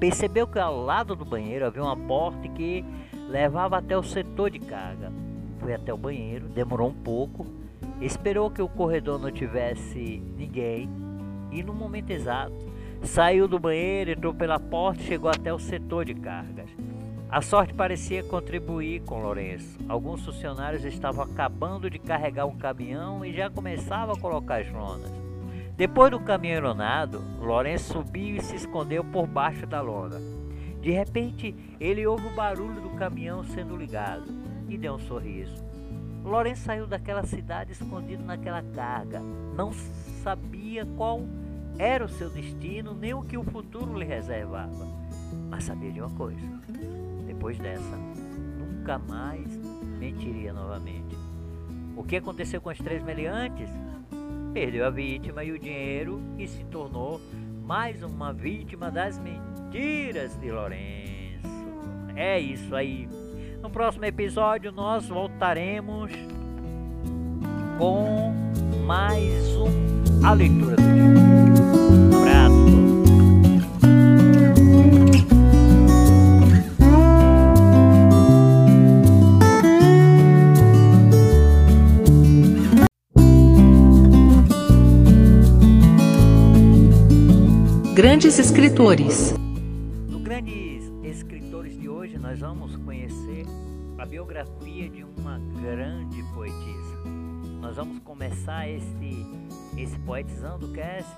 Percebeu 0.00 0.46
que 0.46 0.58
ao 0.58 0.80
lado 0.80 1.14
do 1.14 1.24
banheiro 1.24 1.66
havia 1.66 1.82
uma 1.82 1.96
porta 1.96 2.48
que 2.48 2.84
levava 3.28 3.78
até 3.78 3.96
o 3.96 4.02
setor 4.02 4.50
de 4.50 4.58
carga. 4.58 5.12
Foi 5.68 5.74
até 5.74 5.92
o 5.92 5.98
banheiro, 5.98 6.48
demorou 6.48 6.88
um 6.88 6.94
pouco, 6.94 7.46
esperou 8.00 8.50
que 8.50 8.62
o 8.62 8.68
corredor 8.70 9.18
não 9.18 9.30
tivesse 9.30 10.22
ninguém 10.34 10.88
e 11.52 11.62
no 11.62 11.74
momento 11.74 12.08
exato 12.08 12.54
saiu 13.02 13.46
do 13.46 13.58
banheiro, 13.58 14.12
entrou 14.12 14.32
pela 14.32 14.58
porta 14.58 15.02
e 15.02 15.04
chegou 15.04 15.30
até 15.30 15.52
o 15.52 15.58
setor 15.58 16.06
de 16.06 16.14
cargas. 16.14 16.70
A 17.28 17.42
sorte 17.42 17.74
parecia 17.74 18.22
contribuir 18.22 19.02
com 19.02 19.20
Lourenço. 19.20 19.78
Alguns 19.86 20.24
funcionários 20.24 20.86
estavam 20.86 21.22
acabando 21.22 21.90
de 21.90 21.98
carregar 21.98 22.46
um 22.46 22.56
caminhão 22.56 23.22
e 23.22 23.34
já 23.34 23.50
começavam 23.50 24.14
a 24.14 24.18
colocar 24.18 24.62
as 24.62 24.72
lonas. 24.72 25.12
Depois 25.76 26.10
do 26.10 26.18
caminhão 26.18 26.56
ironado, 26.56 27.22
Lourenço 27.42 27.92
subiu 27.92 28.36
e 28.36 28.40
se 28.40 28.56
escondeu 28.56 29.04
por 29.04 29.26
baixo 29.26 29.66
da 29.66 29.82
lona. 29.82 30.18
De 30.80 30.92
repente, 30.92 31.54
ele 31.78 32.06
ouve 32.06 32.26
o 32.26 32.34
barulho 32.34 32.80
do 32.80 32.96
caminhão 32.96 33.44
sendo 33.44 33.76
ligado 33.76 34.37
e 34.68 34.76
deu 34.76 34.94
um 34.94 34.98
sorriso. 34.98 35.64
Lourenço 36.24 36.62
saiu 36.62 36.86
daquela 36.86 37.24
cidade 37.24 37.72
escondido 37.72 38.22
naquela 38.22 38.62
carga. 38.62 39.20
Não 39.56 39.72
sabia 40.22 40.84
qual 40.96 41.22
era 41.78 42.04
o 42.04 42.08
seu 42.08 42.28
destino 42.28 42.92
nem 42.92 43.14
o 43.14 43.22
que 43.22 43.38
o 43.38 43.44
futuro 43.44 43.98
lhe 43.98 44.04
reservava. 44.04 44.86
Mas 45.48 45.64
sabia 45.64 45.90
de 45.90 46.00
uma 46.00 46.10
coisa: 46.10 46.46
depois 47.26 47.58
dessa, 47.58 47.96
nunca 48.58 48.98
mais 48.98 49.56
mentiria 49.98 50.52
novamente. 50.52 51.16
O 51.96 52.04
que 52.04 52.16
aconteceu 52.16 52.60
com 52.60 52.70
os 52.70 52.78
três 52.78 53.02
meliantes? 53.02 53.68
Perdeu 54.52 54.86
a 54.86 54.90
vítima 54.90 55.44
e 55.44 55.52
o 55.52 55.58
dinheiro 55.58 56.20
e 56.38 56.46
se 56.46 56.64
tornou 56.64 57.20
mais 57.64 58.02
uma 58.02 58.32
vítima 58.32 58.90
das 58.90 59.18
mentiras 59.18 60.36
de 60.36 60.50
Lourenço. 60.50 61.48
É 62.16 62.40
isso 62.40 62.74
aí. 62.74 63.08
No 63.62 63.70
próximo 63.70 64.04
episódio 64.04 64.70
nós 64.72 65.06
voltaremos 65.06 66.12
com 67.78 68.32
mais 68.86 69.56
um 69.56 70.26
A 70.26 70.32
Leitura 70.32 70.76
do 70.76 70.82
Dia. 70.82 72.18
Abraço. 72.18 72.68
Grandes 87.94 88.38
Escritores. 88.38 89.34
Começar 98.68 99.34
esse, 99.76 99.98
Poetizando 100.04 100.68
Cast 100.72 101.16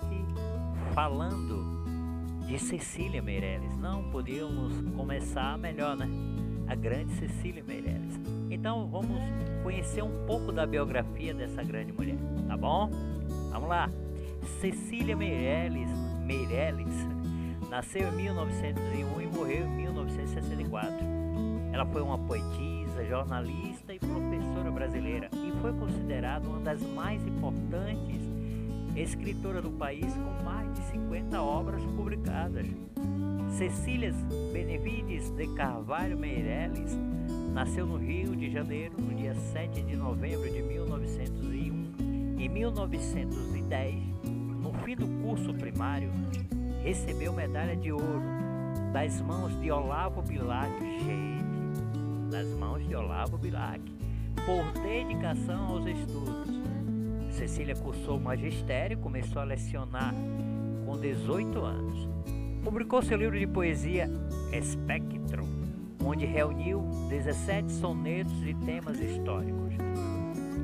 falando 0.94 1.84
de 2.46 2.58
Cecília 2.58 3.20
Meirelles. 3.20 3.76
Não 3.78 4.10
podíamos 4.10 4.72
começar 4.96 5.58
melhor, 5.58 5.96
né? 5.96 6.08
A 6.68 6.74
grande 6.74 7.12
Cecília 7.14 7.64
Meirelles. 7.64 8.20
Então 8.50 8.86
vamos 8.88 9.20
conhecer 9.62 10.02
um 10.02 10.26
pouco 10.26 10.52
da 10.52 10.66
biografia 10.66 11.34
dessa 11.34 11.62
grande 11.62 11.92
mulher, 11.92 12.16
tá 12.46 12.56
bom? 12.56 12.88
Vamos 13.50 13.68
lá. 13.68 13.90
Cecília 14.60 15.16
Meirelles 15.16 15.90
Meirelles 16.24 16.94
nasceu 17.68 18.08
em 18.08 18.16
1901 18.16 19.20
e 19.20 19.26
morreu 19.26 19.66
em 19.66 19.76
1964. 19.76 20.94
Ela 21.72 21.86
foi 21.86 22.02
uma 22.02 22.18
poetisa, 22.18 23.04
jornalista 23.04 23.94
e 23.94 23.98
professora 23.98 24.70
brasileira 24.70 25.28
foi 25.60 25.72
considerada 25.74 26.48
uma 26.48 26.60
das 26.60 26.80
mais 26.94 27.24
importantes 27.26 28.20
escritoras 28.96 29.62
do 29.62 29.70
país 29.70 30.12
com 30.14 30.44
mais 30.44 30.72
de 30.72 30.80
50 30.90 31.40
obras 31.40 31.82
publicadas. 31.96 32.66
Cecília 33.56 34.12
Benevides 34.52 35.30
de 35.30 35.46
Carvalho 35.54 36.18
Meirelles 36.18 36.96
nasceu 37.52 37.86
no 37.86 37.96
Rio 37.96 38.34
de 38.34 38.50
Janeiro 38.50 38.94
no 38.98 39.14
dia 39.14 39.34
7 39.34 39.82
de 39.82 39.96
novembro 39.96 40.50
de 40.50 40.62
1901. 40.62 42.38
Em 42.38 42.48
1910, 42.48 43.94
no 44.62 44.72
fim 44.84 44.96
do 44.96 45.06
curso 45.22 45.52
primário, 45.54 46.10
recebeu 46.82 47.32
medalha 47.32 47.76
de 47.76 47.92
ouro 47.92 48.22
das 48.92 49.20
mãos 49.20 49.52
de 49.60 49.70
Olavo 49.70 50.22
Bilac, 50.22 50.70
gente, 50.80 52.30
das 52.30 52.48
mãos 52.58 52.86
de 52.86 52.94
Olavo 52.94 53.36
Bilac, 53.36 53.80
por 54.44 54.82
dedicação 54.82 55.66
aos 55.66 55.86
estudos. 55.86 56.60
Cecília 57.30 57.74
cursou 57.74 58.18
magistério 58.18 58.98
e 58.98 59.00
começou 59.00 59.40
a 59.40 59.44
lecionar 59.44 60.14
com 60.84 60.98
18 60.98 61.58
anos. 61.60 62.08
Publicou 62.62 63.02
seu 63.02 63.16
livro 63.16 63.38
de 63.38 63.46
poesia 63.46 64.10
Espectro, 64.52 65.44
onde 66.04 66.26
reuniu 66.26 66.82
17 67.08 67.72
sonetos 67.72 68.44
e 68.44 68.54
temas 68.54 68.98
históricos. 69.00 69.74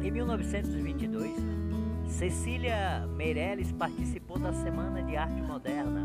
Em 0.02 0.10
1922, 0.10 1.32
Cecília 2.06 3.06
Meirelles 3.16 3.72
participou 3.72 4.38
da 4.38 4.52
Semana 4.52 5.02
de 5.02 5.16
Arte 5.16 5.42
Moderna 5.42 6.02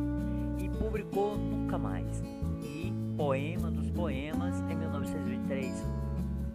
e 0.57 0.69
publicou 0.69 1.37
Nunca 1.37 1.77
Mais 1.77 2.23
e 2.61 2.93
Poema 3.17 3.69
dos 3.69 3.89
Poemas 3.91 4.59
em 4.69 4.75
1923, 4.75 5.85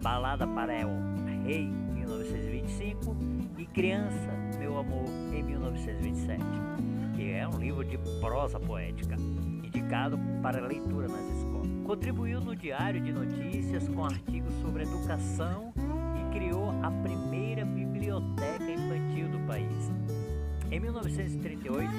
Balada 0.01 0.47
para 0.47 0.73
El 0.73 0.89
Rei 1.45 1.63
em 1.63 1.99
1925 1.99 3.15
e 3.57 3.65
Criança, 3.65 4.31
Meu 4.59 4.77
Amor 4.77 5.05
em 5.33 5.43
1927, 5.43 6.43
que 7.15 7.31
é 7.31 7.47
um 7.47 7.57
livro 7.57 7.83
de 7.83 7.97
prosa 8.19 8.59
poética 8.59 9.15
indicado 9.63 10.19
para 10.41 10.65
leitura 10.65 11.07
nas 11.07 11.37
escolas. 11.37 11.67
Contribuiu 11.85 12.41
no 12.41 12.55
Diário 12.55 13.01
de 13.01 13.11
Notícias 13.11 13.87
com 13.87 14.05
artigos 14.05 14.53
sobre 14.61 14.83
educação 14.83 15.73
e 15.75 16.33
criou 16.33 16.69
a 16.83 16.91
primeira 16.91 17.65
biblioteca 17.65 18.69
infantil 18.69 19.29
do 19.29 19.39
país. 19.47 19.91
Em 20.69 20.79
1938, 20.79 21.89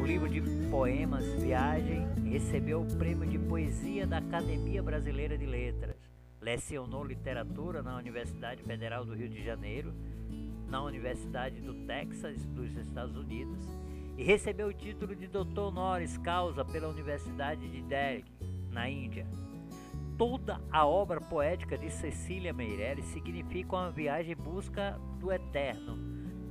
o 0.00 0.06
livro 0.06 0.28
de 0.28 0.40
poemas 0.70 1.24
Viagem 1.40 2.06
recebeu 2.24 2.82
o 2.82 2.96
prêmio 2.96 3.26
de 3.26 3.38
poesia 3.38 4.06
da 4.06 4.18
Academia 4.18 4.82
Brasileira 4.82 5.36
de 5.38 5.46
Letras. 5.46 6.13
Lecionou 6.44 7.02
literatura 7.02 7.82
na 7.82 7.96
Universidade 7.96 8.62
Federal 8.62 9.02
do 9.02 9.14
Rio 9.14 9.30
de 9.30 9.42
Janeiro, 9.42 9.94
na 10.68 10.82
Universidade 10.82 11.58
do 11.62 11.72
Texas, 11.86 12.44
dos 12.44 12.76
Estados 12.76 13.16
Unidos, 13.16 13.66
e 14.18 14.22
recebeu 14.22 14.68
o 14.68 14.74
título 14.74 15.16
de 15.16 15.26
doutor 15.26 15.68
honoris 15.68 16.18
causa 16.18 16.62
pela 16.62 16.88
Universidade 16.88 17.66
de 17.70 17.80
Delhi, 17.80 18.26
na 18.70 18.90
Índia. 18.90 19.26
Toda 20.18 20.60
a 20.70 20.86
obra 20.86 21.18
poética 21.18 21.78
de 21.78 21.88
Cecília 21.88 22.52
Meirelles 22.52 23.06
significa 23.06 23.76
uma 23.76 23.90
viagem 23.90 24.32
em 24.32 24.36
busca 24.36 25.00
do 25.18 25.32
eterno. 25.32 25.96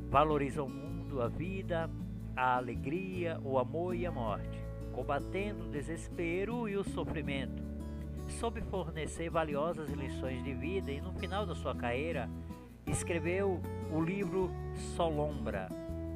Valoriza 0.10 0.64
o 0.64 0.68
mundo, 0.68 1.22
a 1.22 1.28
vida, 1.28 1.88
a 2.36 2.56
alegria, 2.58 3.40
o 3.44 3.60
amor 3.60 3.96
e 3.96 4.08
a 4.08 4.12
morte, 4.12 4.60
combatendo 4.92 5.66
o 5.66 5.72
desespero 5.72 6.68
e 6.68 6.76
o 6.78 6.84
sofrimento. 6.84 7.63
Soube 8.40 8.62
fornecer 8.62 9.30
valiosas 9.30 9.92
lições 9.92 10.44
de 10.44 10.54
vida 10.54 10.92
e 10.92 11.00
no 11.00 11.14
final 11.14 11.46
da 11.46 11.56
sua 11.56 11.74
carreira 11.74 12.30
escreveu 12.86 13.62
o 13.92 14.02
livro 14.02 14.52
Solombra, 14.96 15.70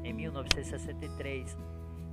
em 0.03 0.11
1963. 0.13 1.57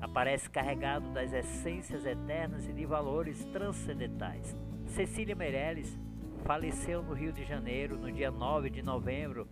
Aparece 0.00 0.48
carregado 0.48 1.12
das 1.12 1.32
essências 1.32 2.06
eternas 2.06 2.68
e 2.68 2.72
de 2.72 2.86
valores 2.86 3.44
transcendentais. 3.46 4.54
Cecília 4.86 5.34
Meirelles 5.34 5.98
faleceu 6.44 7.02
no 7.02 7.14
Rio 7.14 7.32
de 7.32 7.44
Janeiro 7.44 7.98
no 7.98 8.12
dia 8.12 8.30
9 8.30 8.70
de 8.70 8.82
novembro 8.82 9.48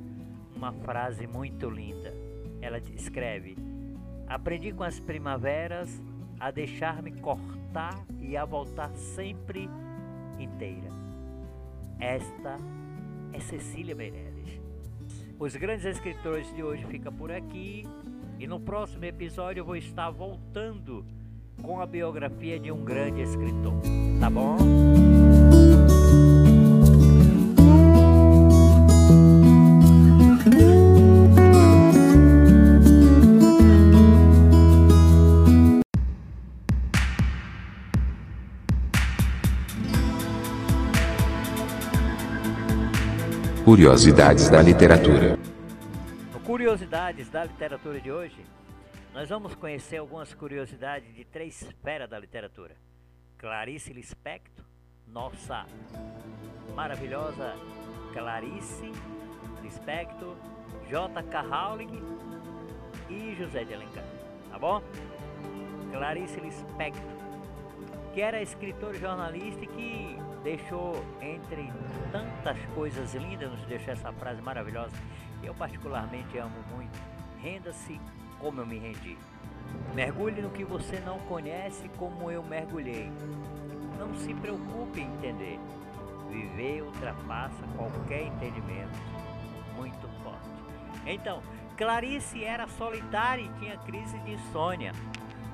uma 0.56 0.72
frase 0.72 1.28
muito 1.28 1.70
linda. 1.70 2.14
Ela 2.62 2.78
escreve: 2.96 3.58
Aprendi 4.34 4.72
com 4.72 4.84
as 4.84 5.00
primaveras 5.00 6.02
a 6.40 6.50
deixar-me 6.50 7.12
cortar 7.12 8.04
e 8.20 8.36
a 8.36 8.44
voltar 8.44 8.90
sempre 8.96 9.70
inteira. 10.40 10.90
Esta 12.00 12.58
é 13.32 13.40
Cecília 13.40 13.94
Meirelles. 13.94 14.60
Os 15.38 15.56
grandes 15.56 15.86
escritores 15.86 16.52
de 16.56 16.64
hoje 16.64 16.84
ficam 16.88 17.14
por 17.14 17.32
aqui. 17.32 17.86
E 18.40 18.48
no 18.48 18.60
próximo 18.60 19.06
episódio 19.06 19.62
eu 19.62 19.66
vou 19.66 19.76
estar 19.76 20.10
voltando 20.10 21.06
com 21.62 21.80
a 21.80 21.86
biografia 21.86 22.60
de 22.60 22.72
um 22.72 22.84
grande 22.84 23.22
escritor. 23.22 23.80
Tá 24.20 24.32
bom? 24.32 25.13
Curiosidades 43.74 44.50
da 44.50 44.62
literatura. 44.62 45.36
No 46.32 46.40
Curiosidades 46.42 47.28
da 47.28 47.44
literatura 47.44 48.00
de 48.00 48.12
hoje, 48.12 48.46
nós 49.12 49.28
vamos 49.30 49.56
conhecer 49.56 49.98
algumas 49.98 50.32
curiosidades 50.32 51.12
de 51.16 51.26
três 51.26 51.60
esferas 51.60 52.08
da 52.08 52.20
literatura. 52.20 52.76
Clarice 53.36 53.92
Lispector, 53.92 54.64
nossa 55.08 55.66
maravilhosa 56.76 57.56
Clarice 58.14 58.92
Lispector, 59.64 60.36
J.K. 60.88 61.42
Rowling 61.42 62.00
e 63.10 63.36
José 63.40 63.64
de 63.64 63.74
Alencar, 63.74 64.06
tá 64.52 64.60
bom? 64.60 64.84
Clarice 65.92 66.40
Lispector, 66.40 67.12
que 68.14 68.22
era 68.22 68.40
escritor 68.40 68.94
e 68.94 69.00
jornalista 69.00 69.64
e 69.64 69.68
que 69.68 70.18
deixou 70.44 71.04
entre 71.22 71.72
tantas 72.12 72.58
coisas 72.76 73.14
lindas, 73.16 73.50
nos 73.52 73.66
deixou 73.66 73.94
essa 73.94 74.12
frase 74.14 74.42
maravilhosa, 74.42 74.96
que 75.42 75.48
eu 75.48 75.56
particularmente 75.56 76.38
amo 76.38 76.56
muito. 76.76 77.00
Renda-se 77.42 78.00
como 78.40 78.62
eu 78.62 78.66
me 78.66 78.78
rendi. 78.78 79.18
Mergulhe 79.96 80.42
no 80.42 80.50
que 80.50 80.64
você 80.64 81.00
não 81.00 81.20
conhece 81.20 81.90
como 81.98 82.30
eu 82.30 82.44
mergulhei. 82.44 83.12
Não 83.98 84.14
se 84.16 84.34
preocupe 84.34 85.02
em 85.02 85.06
entender. 85.06 85.60
Viver 86.30 86.84
ultrapassa 86.84 87.64
qualquer 87.76 88.24
entendimento. 88.24 89.00
Muito 89.76 90.08
forte. 90.24 90.50
Então, 91.06 91.42
Clarice 91.78 92.44
era 92.44 92.68
solitária 92.68 93.44
e 93.44 93.60
tinha 93.60 93.78
crise 93.78 94.18
de 94.20 94.34
insônia. 94.34 94.92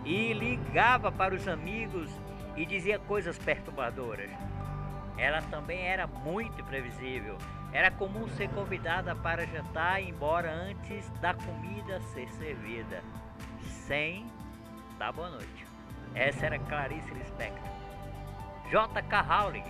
E 0.06 0.34
ligava 0.34 1.12
para 1.12 1.36
os 1.36 1.48
amigos 1.48 2.10
e 2.56 2.66
dizia 2.66 2.98
coisas 3.00 3.38
perturbadoras. 3.38 4.30
Ela 5.20 5.42
também 5.44 5.86
era 5.86 6.08
muito 6.08 6.62
imprevisível. 6.62 7.38
Era 7.74 7.92
comum 7.92 8.28
ser 8.30 8.50
convidada 8.50 9.14
para 9.16 9.46
jantar 9.46 10.02
e 10.02 10.10
embora 10.10 10.52
antes 10.52 11.10
da 11.20 11.34
comida 11.34 12.00
ser 12.02 12.28
servida, 12.30 13.04
sem 13.60 14.26
dar 14.98 15.12
boa 15.12 15.30
noite. 15.30 15.66
Essa 16.16 16.46
era 16.46 16.58
Clarice 16.58 17.14
Lispector. 17.14 17.70
J.K. 18.72 19.22
Rowling. 19.22 19.64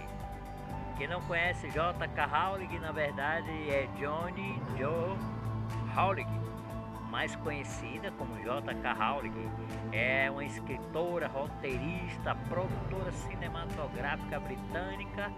Quem 0.97 1.07
não 1.07 1.21
conhece 1.21 1.69
J.K. 1.71 2.25
Rowling, 2.25 2.79
na 2.79 2.91
verdade 2.91 3.49
é 3.69 3.88
Johnny 3.97 4.62
Joe 4.77 5.17
Rowling, 5.95 6.27
mais 7.10 7.36
conhecida 7.38 8.12
como 8.12 8.38
J.K. 8.41 8.93
Rowling. 8.93 9.34
É 9.91 10.30
uma 10.30 10.45
escritora, 10.45 11.28
roteirista, 11.28 12.36
produtora 12.48 13.12
cinematográfica 13.12 14.39
britânica 14.39 15.32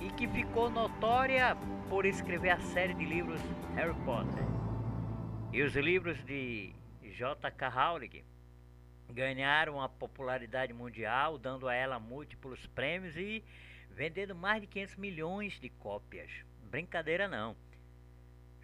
e 0.00 0.10
que 0.10 0.28
ficou 0.28 0.70
notória 0.70 1.56
por 1.88 2.04
escrever 2.04 2.50
a 2.50 2.60
série 2.60 2.94
de 2.94 3.04
livros 3.04 3.40
Harry 3.74 3.94
Potter. 4.04 4.44
E 5.52 5.62
os 5.62 5.74
livros 5.74 6.22
de 6.24 6.74
J.K. 7.02 7.68
Rowling 7.68 8.22
ganharam 9.10 9.76
uma 9.76 9.88
popularidade 9.88 10.72
mundial, 10.72 11.38
dando 11.38 11.68
a 11.68 11.74
ela 11.74 11.98
múltiplos 11.98 12.66
prêmios 12.66 13.16
e 13.16 13.42
vendendo 13.90 14.34
mais 14.34 14.60
de 14.60 14.66
500 14.66 14.96
milhões 14.96 15.58
de 15.58 15.70
cópias. 15.70 16.30
Brincadeira 16.70 17.26
não. 17.26 17.56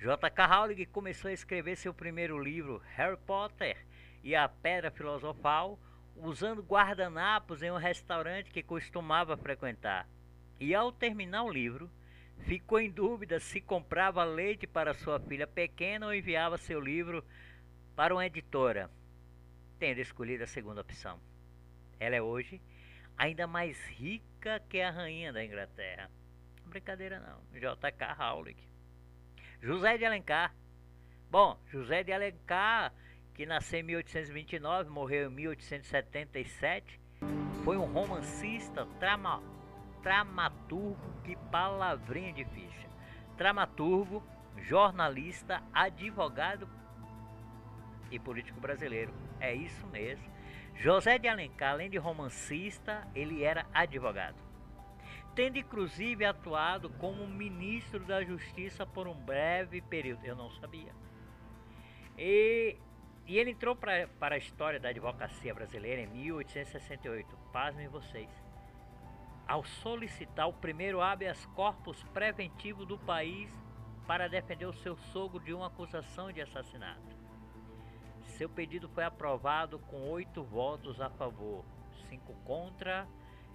J.K. 0.02 0.46
Rowling 0.46 0.84
começou 0.86 1.28
a 1.28 1.32
escrever 1.32 1.76
seu 1.76 1.94
primeiro 1.94 2.36
livro, 2.36 2.82
Harry 2.96 3.16
Potter 3.18 3.76
e 4.24 4.34
a 4.34 4.48
Pedra 4.48 4.90
Filosofal, 4.90 5.78
usando 6.16 6.60
guardanapos 6.60 7.62
em 7.62 7.70
um 7.70 7.76
restaurante 7.76 8.50
que 8.50 8.64
costumava 8.64 9.36
frequentar. 9.36 10.08
E 10.58 10.74
ao 10.74 10.90
terminar 10.90 11.44
o 11.44 11.52
livro, 11.52 11.88
ficou 12.40 12.80
em 12.80 12.90
dúvida 12.90 13.38
se 13.38 13.60
comprava 13.60 14.24
leite 14.24 14.66
para 14.66 14.92
sua 14.92 15.20
filha 15.20 15.46
pequena 15.46 16.06
ou 16.06 16.12
enviava 16.12 16.58
seu 16.58 16.80
livro 16.80 17.24
para 17.94 18.12
uma 18.12 18.26
editora, 18.26 18.90
tendo 19.78 20.00
escolhido 20.00 20.42
a 20.42 20.48
segunda 20.48 20.80
opção. 20.80 21.20
Ela 22.00 22.16
é 22.16 22.20
hoje 22.20 22.60
ainda 23.16 23.46
mais 23.46 23.80
rica 23.86 24.60
que 24.68 24.80
a 24.80 24.90
rainha 24.90 25.32
da 25.32 25.44
Inglaterra. 25.44 26.10
Brincadeira 26.66 27.20
não, 27.20 27.40
J.K. 27.56 28.14
Rowling. 28.14 28.71
José 29.62 29.96
de 29.96 30.04
Alencar. 30.04 30.52
Bom, 31.30 31.56
José 31.68 32.02
de 32.02 32.12
Alencar, 32.12 32.92
que 33.32 33.46
nasceu 33.46 33.78
em 33.78 33.84
1829, 33.84 34.90
morreu 34.90 35.30
em 35.30 35.34
1877, 35.34 37.00
foi 37.62 37.76
um 37.76 37.84
romancista, 37.84 38.84
trama, 38.98 39.40
dramaturgo, 40.02 40.98
que 41.22 41.36
palavrinha 41.52 42.32
difícil. 42.32 42.90
Dramaturgo, 43.36 44.20
jornalista, 44.56 45.62
advogado 45.72 46.68
e 48.10 48.18
político 48.18 48.60
brasileiro. 48.60 49.14
É 49.38 49.54
isso 49.54 49.86
mesmo. 49.86 50.28
José 50.74 51.18
de 51.18 51.28
Alencar, 51.28 51.74
além 51.74 51.88
de 51.88 51.98
romancista, 51.98 53.06
ele 53.14 53.44
era 53.44 53.64
advogado 53.72 54.51
tendo 55.34 55.58
inclusive 55.58 56.24
atuado 56.24 56.90
como 56.90 57.26
ministro 57.26 58.00
da 58.00 58.22
Justiça 58.22 58.86
por 58.86 59.08
um 59.08 59.14
breve 59.14 59.80
período. 59.80 60.24
Eu 60.24 60.36
não 60.36 60.50
sabia. 60.50 60.92
E, 62.18 62.76
e 63.26 63.38
ele 63.38 63.50
entrou 63.50 63.74
pra, 63.74 64.06
para 64.18 64.34
a 64.34 64.38
história 64.38 64.78
da 64.78 64.90
advocacia 64.90 65.54
brasileira 65.54 66.02
em 66.02 66.06
1868. 66.06 67.36
Pasmem 67.52 67.88
vocês. 67.88 68.30
Ao 69.46 69.64
solicitar 69.64 70.48
o 70.48 70.52
primeiro 70.52 71.00
habeas 71.00 71.44
corpus 71.46 72.02
preventivo 72.14 72.84
do 72.84 72.98
país 72.98 73.50
para 74.06 74.28
defender 74.28 74.66
o 74.66 74.72
seu 74.72 74.96
sogro 74.96 75.40
de 75.40 75.52
uma 75.52 75.66
acusação 75.66 76.30
de 76.32 76.40
assassinato. 76.40 77.16
Seu 78.26 78.48
pedido 78.48 78.88
foi 78.88 79.04
aprovado 79.04 79.78
com 79.78 80.10
oito 80.10 80.42
votos 80.42 81.00
a 81.00 81.10
favor, 81.10 81.64
cinco 82.08 82.34
contra 82.44 83.06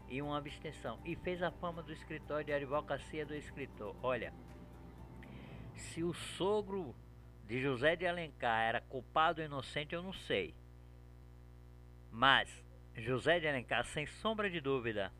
e 0.09 0.21
uma 0.21 0.37
abstenção. 0.37 0.99
E 1.05 1.15
fez 1.15 1.41
a 1.41 1.51
fama 1.51 1.83
do 1.83 1.91
escritório 1.91 2.45
de 2.45 2.53
advocacia 2.53 3.25
do 3.25 3.35
escritor. 3.35 3.95
Olha, 4.01 4.33
se 5.75 6.03
o 6.03 6.13
sogro 6.13 6.95
de 7.45 7.61
José 7.61 7.95
de 7.95 8.05
Alencar 8.05 8.61
era 8.61 8.81
culpado 8.81 9.41
ou 9.41 9.45
inocente, 9.45 9.95
eu 9.95 10.03
não 10.03 10.13
sei. 10.13 10.53
Mas 12.11 12.49
José 12.95 13.39
de 13.39 13.47
Alencar, 13.47 13.85
sem 13.85 14.05
sombra 14.05 14.49
de 14.49 14.59
dúvida, 14.59 15.11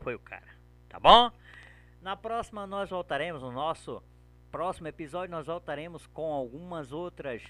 foi 0.00 0.14
o 0.14 0.18
cara. 0.18 0.54
Tá 0.88 1.00
bom? 1.00 1.30
Na 2.00 2.16
próxima 2.16 2.66
nós 2.66 2.90
voltaremos, 2.90 3.42
no 3.42 3.50
nosso 3.50 4.02
próximo 4.50 4.86
episódio, 4.86 5.30
nós 5.30 5.46
voltaremos 5.46 6.06
com 6.06 6.32
algumas 6.32 6.92
outras 6.92 7.42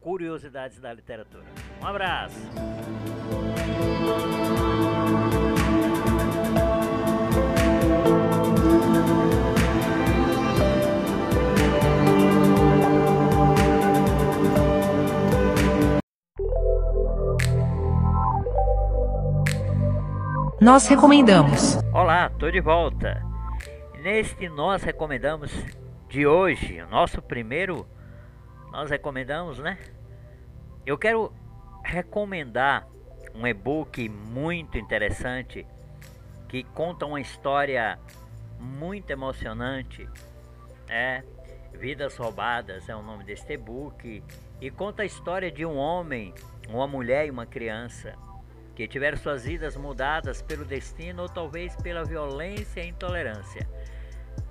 curiosidades 0.00 0.80
da 0.80 0.92
literatura. 0.92 1.44
Um 1.82 1.86
abraço! 1.86 2.38
Nós 20.64 20.86
recomendamos. 20.86 21.78
Olá, 21.92 22.30
tô 22.30 22.50
de 22.50 22.58
volta. 22.58 23.22
Neste 24.02 24.48
nós 24.48 24.82
recomendamos 24.82 25.52
de 26.08 26.26
hoje, 26.26 26.80
o 26.80 26.88
nosso 26.88 27.20
primeiro 27.20 27.86
nós 28.72 28.88
recomendamos, 28.88 29.58
né? 29.58 29.76
Eu 30.86 30.96
quero 30.96 31.30
recomendar 31.84 32.88
um 33.34 33.46
e-book 33.46 34.08
muito 34.08 34.78
interessante 34.78 35.66
que 36.48 36.62
conta 36.62 37.04
uma 37.04 37.20
história 37.20 37.98
muito 38.58 39.10
emocionante. 39.10 40.08
É 40.88 41.22
Vidas 41.72 42.16
Roubadas 42.16 42.88
é 42.88 42.94
o 42.94 43.02
nome 43.02 43.24
deste 43.24 43.54
e-book 43.54 44.22
e 44.60 44.70
conta 44.70 45.02
a 45.02 45.06
história 45.06 45.50
de 45.50 45.66
um 45.66 45.76
homem, 45.76 46.32
uma 46.68 46.86
mulher 46.86 47.26
e 47.26 47.30
uma 47.30 47.46
criança 47.46 48.14
que 48.74 48.86
tiveram 48.86 49.16
suas 49.16 49.44
vidas 49.44 49.76
mudadas 49.76 50.40
pelo 50.40 50.64
destino 50.64 51.22
ou 51.22 51.28
talvez 51.28 51.74
pela 51.76 52.04
violência 52.04 52.80
e 52.80 52.88
intolerância. 52.88 53.68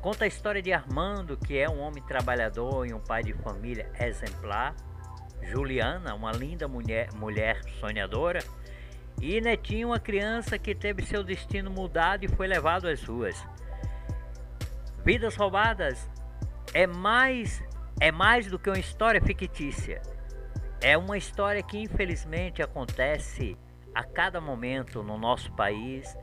Conta 0.01 0.25
a 0.25 0.27
história 0.27 0.61
de 0.61 0.71
Armando, 0.71 1.37
que 1.37 1.57
é 1.57 1.69
um 1.69 1.79
homem 1.79 2.03
trabalhador 2.03 2.85
e 2.85 2.93
um 2.93 2.99
pai 2.99 3.23
de 3.23 3.33
família 3.33 3.89
exemplar. 3.99 4.75
Juliana, 5.41 6.13
uma 6.13 6.31
linda 6.31 6.67
mulher, 6.67 7.09
mulher 7.13 7.61
sonhadora. 7.79 8.39
E 9.25 9.39
Netinho, 9.39 9.87
uma 9.87 10.01
criança 10.01 10.59
que 10.59 10.75
teve 10.75 11.01
seu 11.01 11.23
destino 11.23 11.71
mudado 11.71 12.25
e 12.25 12.27
foi 12.27 12.45
levado 12.45 12.89
às 12.89 13.01
ruas. 13.01 13.41
Vidas 15.05 15.37
roubadas 15.37 16.09
é 16.73 16.85
mais 16.85 17.63
é 18.01 18.11
mais 18.11 18.47
do 18.47 18.59
que 18.59 18.69
uma 18.69 18.77
história 18.77 19.21
fictícia. 19.21 20.01
É 20.81 20.97
uma 20.97 21.17
história 21.17 21.63
que 21.63 21.79
infelizmente 21.79 22.61
acontece 22.61 23.57
a 23.95 24.03
cada 24.03 24.41
momento 24.41 25.01
no 25.01 25.17
nosso 25.17 25.49
país. 25.53 26.17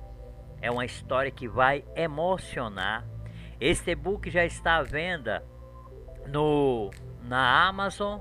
É 0.60 0.70
uma 0.70 0.84
história 0.84 1.30
que 1.30 1.48
vai 1.48 1.82
emocionar. 1.96 3.06
Este 3.58 3.92
e-book 3.92 4.30
já 4.30 4.44
está 4.44 4.76
à 4.76 4.82
venda 4.82 5.42
no 6.26 6.90
na 7.22 7.66
Amazon 7.66 8.20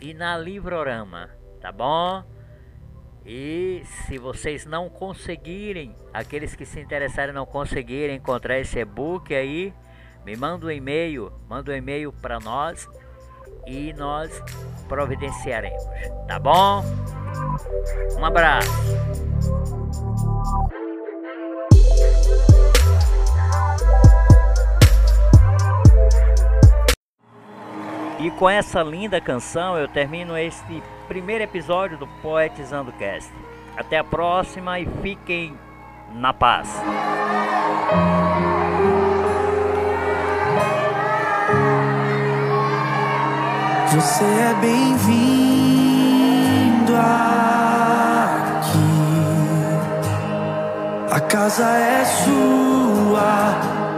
e 0.00 0.14
na 0.14 0.38
Livrorama, 0.38 1.28
tá 1.60 1.70
bom? 1.70 2.39
E 3.24 3.82
se 3.84 4.18
vocês 4.18 4.64
não 4.64 4.88
conseguirem, 4.88 5.94
aqueles 6.12 6.56
que 6.56 6.64
se 6.64 6.80
interessarem 6.80 7.34
não 7.34 7.44
conseguirem 7.44 8.16
encontrar 8.16 8.58
esse 8.58 8.78
e-book 8.78 9.34
aí, 9.34 9.74
me 10.24 10.36
manda 10.36 10.66
um 10.66 10.70
e-mail, 10.70 11.32
manda 11.48 11.72
um 11.72 11.74
e-mail 11.74 12.12
para 12.12 12.38
nós 12.40 12.88
e 13.66 13.92
nós 13.92 14.42
providenciaremos, 14.88 15.82
tá 16.26 16.38
bom? 16.38 16.82
Um 18.18 18.24
abraço. 18.24 18.70
E 28.18 28.30
com 28.32 28.50
essa 28.50 28.82
linda 28.82 29.18
canção 29.18 29.78
eu 29.78 29.88
termino 29.88 30.36
este 30.36 30.82
primeiro 31.10 31.42
episódio 31.42 31.98
do 31.98 32.06
Poetizando 32.06 32.92
Cast. 32.92 33.32
Até 33.76 33.98
a 33.98 34.04
próxima 34.04 34.78
e 34.78 34.86
fiquem 35.02 35.58
na 36.14 36.32
paz. 36.32 36.68
Você 43.92 44.22
é 44.22 44.54
bem-vindo 44.60 45.02
aqui. 46.96 48.70
A 51.10 51.20
casa 51.22 51.66
é 51.76 52.04
sua, 52.04 53.56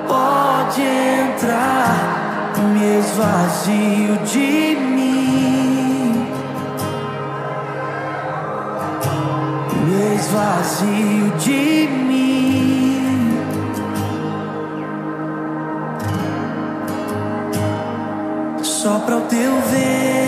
pode 0.09 0.81
entrar. 0.81 1.93
Me 2.73 3.01
esvazio 3.01 4.17
de 4.25 4.77
mim. 4.77 4.92
Me 10.33 10.39
esvazio 10.39 11.31
de 11.45 11.89
mim. 11.89 13.03
Sopra 18.63 19.17
o 19.19 19.21
teu 19.23 19.61
vento 19.71 20.22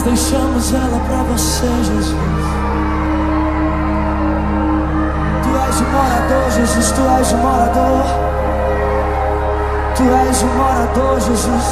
Nós 0.00 0.18
deixamos 0.18 0.72
ela 0.72 0.98
pra 1.06 1.22
você, 1.24 1.66
Jesus. 1.66 2.14
Tu 5.42 5.56
és 5.68 5.80
o 5.80 5.84
morador, 5.84 6.50
Jesus. 6.56 6.92
Tu 6.92 7.02
és 7.20 7.32
o 7.32 7.36
morador. 7.36 8.04
Tu 9.94 10.02
és 10.02 10.42
o 10.42 10.46
morador, 10.46 11.20
Jesus. 11.20 11.64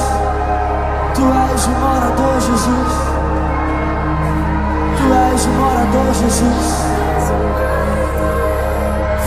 Tu 1.14 1.22
és 1.22 1.66
o 1.66 1.70
morador, 1.70 2.40
Jesus. 2.40 2.92
Tu 4.98 5.04
és 5.32 5.46
o 5.46 5.48
morador, 5.48 6.14
Jesus. 6.14 6.84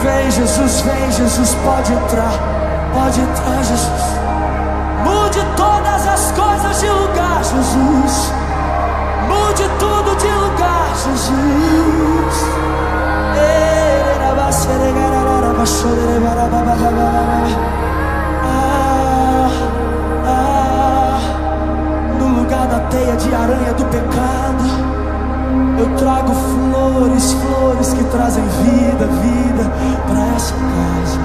Vem, 0.04 0.30
Jesus, 0.30 0.82
vem, 0.82 1.12
Jesus, 1.12 1.56
pode 1.64 1.92
entrar, 1.92 2.34
pode 2.94 3.20
entrar, 3.20 3.64
Jesus. 3.64 4.20
Mude 5.04 5.44
todas 5.58 6.08
as 6.08 6.32
coisas 6.34 6.80
de 6.80 6.90
lugar, 6.90 7.44
Jesus. 7.44 8.41
Mude 9.32 9.70
tudo 9.80 10.16
de 10.18 10.28
lugar, 10.28 10.94
Jesus. 10.96 12.62
Ah, 18.44 19.50
ah, 20.26 21.20
no 22.20 22.28
lugar 22.42 22.68
da 22.68 22.80
teia 22.90 23.16
de 23.16 23.34
aranha 23.34 23.74
do 23.74 23.86
pecado, 23.86 24.64
eu 25.80 25.96
trago 25.96 26.34
flores, 26.34 27.34
flores 27.34 27.94
que 27.94 28.04
trazem 28.06 28.44
vida, 28.44 29.08
vida 29.08 29.72
para 30.08 30.36
essa 30.36 30.54
casa. 30.54 31.20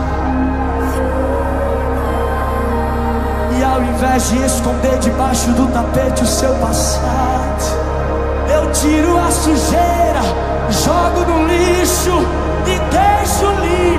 E 3.59 3.64
ao 3.64 3.82
invés 3.82 4.28
de 4.28 4.44
esconder 4.44 4.98
debaixo 4.98 5.50
do 5.52 5.66
tapete 5.72 6.22
o 6.22 6.26
seu 6.26 6.54
passado, 6.54 7.86
tiro 8.80 9.16
a 9.18 9.30
sujeira, 9.30 10.20
jogo 10.70 11.24
no 11.24 11.46
lixo 11.46 12.18
e 12.66 12.78
deixo 12.90 13.46
limpo, 13.62 13.95